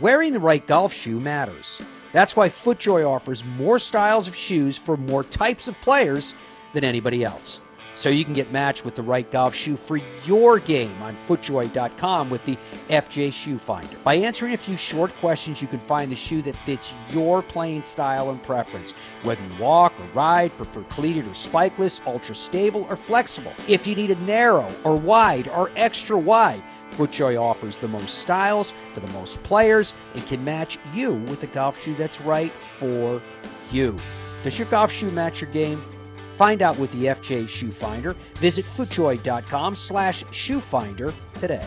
Wearing 0.00 0.32
the 0.32 0.40
right 0.40 0.66
golf 0.66 0.92
shoe 0.92 1.18
matters. 1.18 1.82
That's 2.12 2.36
why 2.36 2.48
FootJoy 2.48 3.08
offers 3.08 3.44
more 3.44 3.78
styles 3.78 4.28
of 4.28 4.34
shoes 4.34 4.76
for 4.76 4.96
more 4.96 5.24
types 5.24 5.68
of 5.68 5.80
players 5.80 6.34
than 6.72 6.84
anybody 6.84 7.24
else 7.24 7.62
so 8.00 8.08
you 8.08 8.24
can 8.24 8.32
get 8.32 8.50
matched 8.50 8.82
with 8.82 8.94
the 8.94 9.02
right 9.02 9.30
golf 9.30 9.54
shoe 9.54 9.76
for 9.76 9.98
your 10.24 10.58
game 10.58 11.02
on 11.02 11.14
footjoy.com 11.14 12.30
with 12.30 12.42
the 12.46 12.56
FJ 12.88 13.30
Shoe 13.30 13.58
Finder. 13.58 13.94
By 14.02 14.14
answering 14.14 14.54
a 14.54 14.56
few 14.56 14.78
short 14.78 15.14
questions, 15.16 15.60
you 15.60 15.68
can 15.68 15.80
find 15.80 16.10
the 16.10 16.16
shoe 16.16 16.40
that 16.42 16.56
fits 16.56 16.94
your 17.10 17.42
playing 17.42 17.82
style 17.82 18.30
and 18.30 18.42
preference, 18.42 18.92
whether 19.22 19.44
you 19.44 19.62
walk 19.62 19.92
or 20.00 20.06
ride, 20.14 20.56
prefer 20.56 20.82
cleated 20.84 21.26
or 21.26 21.32
spikeless, 21.32 22.00
ultra 22.06 22.34
stable 22.34 22.86
or 22.88 22.96
flexible. 22.96 23.52
If 23.68 23.86
you 23.86 23.94
need 23.94 24.10
a 24.10 24.20
narrow 24.22 24.72
or 24.82 24.96
wide 24.96 25.48
or 25.48 25.70
extra 25.76 26.16
wide, 26.16 26.62
FootJoy 26.92 27.38
offers 27.38 27.76
the 27.76 27.88
most 27.88 28.20
styles 28.20 28.72
for 28.94 29.00
the 29.00 29.12
most 29.12 29.42
players 29.42 29.94
and 30.14 30.26
can 30.26 30.42
match 30.42 30.78
you 30.94 31.16
with 31.24 31.42
a 31.42 31.48
golf 31.48 31.82
shoe 31.82 31.94
that's 31.96 32.22
right 32.22 32.50
for 32.50 33.20
you. 33.70 33.98
Does 34.42 34.58
your 34.58 34.68
golf 34.68 34.90
shoe 34.90 35.10
match 35.10 35.42
your 35.42 35.50
game? 35.50 35.84
Find 36.40 36.62
out 36.62 36.78
with 36.78 36.90
the 36.92 37.04
FJ 37.04 37.50
Shoe 37.50 37.70
Finder. 37.70 38.16
Visit 38.36 38.64
footjoy.com 38.64 39.76
slash 39.76 40.24
shoefinder 40.24 41.12
today. 41.34 41.66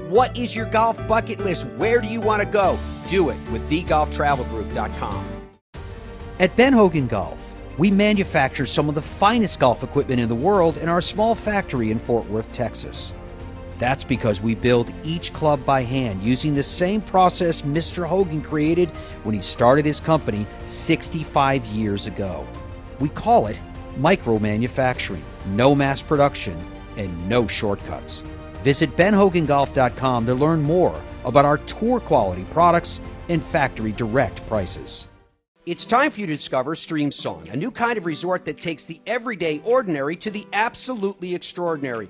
What 0.11 0.37
is 0.37 0.53
your 0.53 0.65
golf 0.65 0.97
bucket 1.07 1.39
list? 1.39 1.67
Where 1.77 2.01
do 2.01 2.07
you 2.09 2.19
want 2.19 2.41
to 2.41 2.45
go? 2.45 2.77
Do 3.07 3.29
it 3.29 3.37
with 3.49 3.69
thegolftravelgroup.com. 3.69 5.25
At 6.37 6.53
Ben 6.57 6.73
Hogan 6.73 7.07
Golf, 7.07 7.39
we 7.77 7.91
manufacture 7.91 8.65
some 8.65 8.89
of 8.89 8.95
the 8.95 9.01
finest 9.01 9.61
golf 9.61 9.83
equipment 9.83 10.19
in 10.19 10.27
the 10.27 10.35
world 10.35 10.75
in 10.79 10.89
our 10.89 10.99
small 10.99 11.33
factory 11.33 11.91
in 11.91 11.97
Fort 11.97 12.29
Worth, 12.29 12.51
Texas. 12.51 13.13
That's 13.77 14.03
because 14.03 14.41
we 14.41 14.53
build 14.53 14.91
each 15.05 15.31
club 15.31 15.65
by 15.65 15.83
hand 15.83 16.21
using 16.21 16.55
the 16.55 16.61
same 16.61 16.99
process 16.99 17.61
Mr. 17.61 18.05
Hogan 18.05 18.41
created 18.41 18.89
when 19.23 19.33
he 19.33 19.41
started 19.41 19.85
his 19.85 20.01
company 20.01 20.45
65 20.65 21.65
years 21.67 22.07
ago. 22.07 22.45
We 22.99 23.07
call 23.07 23.47
it 23.47 23.57
micro 23.95 24.39
manufacturing, 24.39 25.23
no 25.55 25.73
mass 25.73 26.01
production, 26.01 26.61
and 26.97 27.29
no 27.29 27.47
shortcuts. 27.47 28.25
Visit 28.61 28.95
benhogangolf.com 28.95 30.25
to 30.25 30.33
learn 30.33 30.61
more 30.61 31.01
about 31.25 31.45
our 31.45 31.57
tour 31.59 31.99
quality 31.99 32.43
products 32.45 33.01
and 33.29 33.43
factory 33.43 33.91
direct 33.91 34.45
prices. 34.47 35.07
It's 35.67 35.85
time 35.85 36.09
for 36.09 36.19
you 36.19 36.25
to 36.25 36.35
discover 36.35 36.73
Streamsong, 36.73 37.51
a 37.51 37.55
new 37.55 37.69
kind 37.69 37.95
of 37.97 38.07
resort 38.07 38.45
that 38.45 38.57
takes 38.57 38.83
the 38.83 38.99
everyday 39.05 39.61
ordinary 39.63 40.15
to 40.15 40.31
the 40.31 40.47
absolutely 40.53 41.35
extraordinary. 41.35 42.09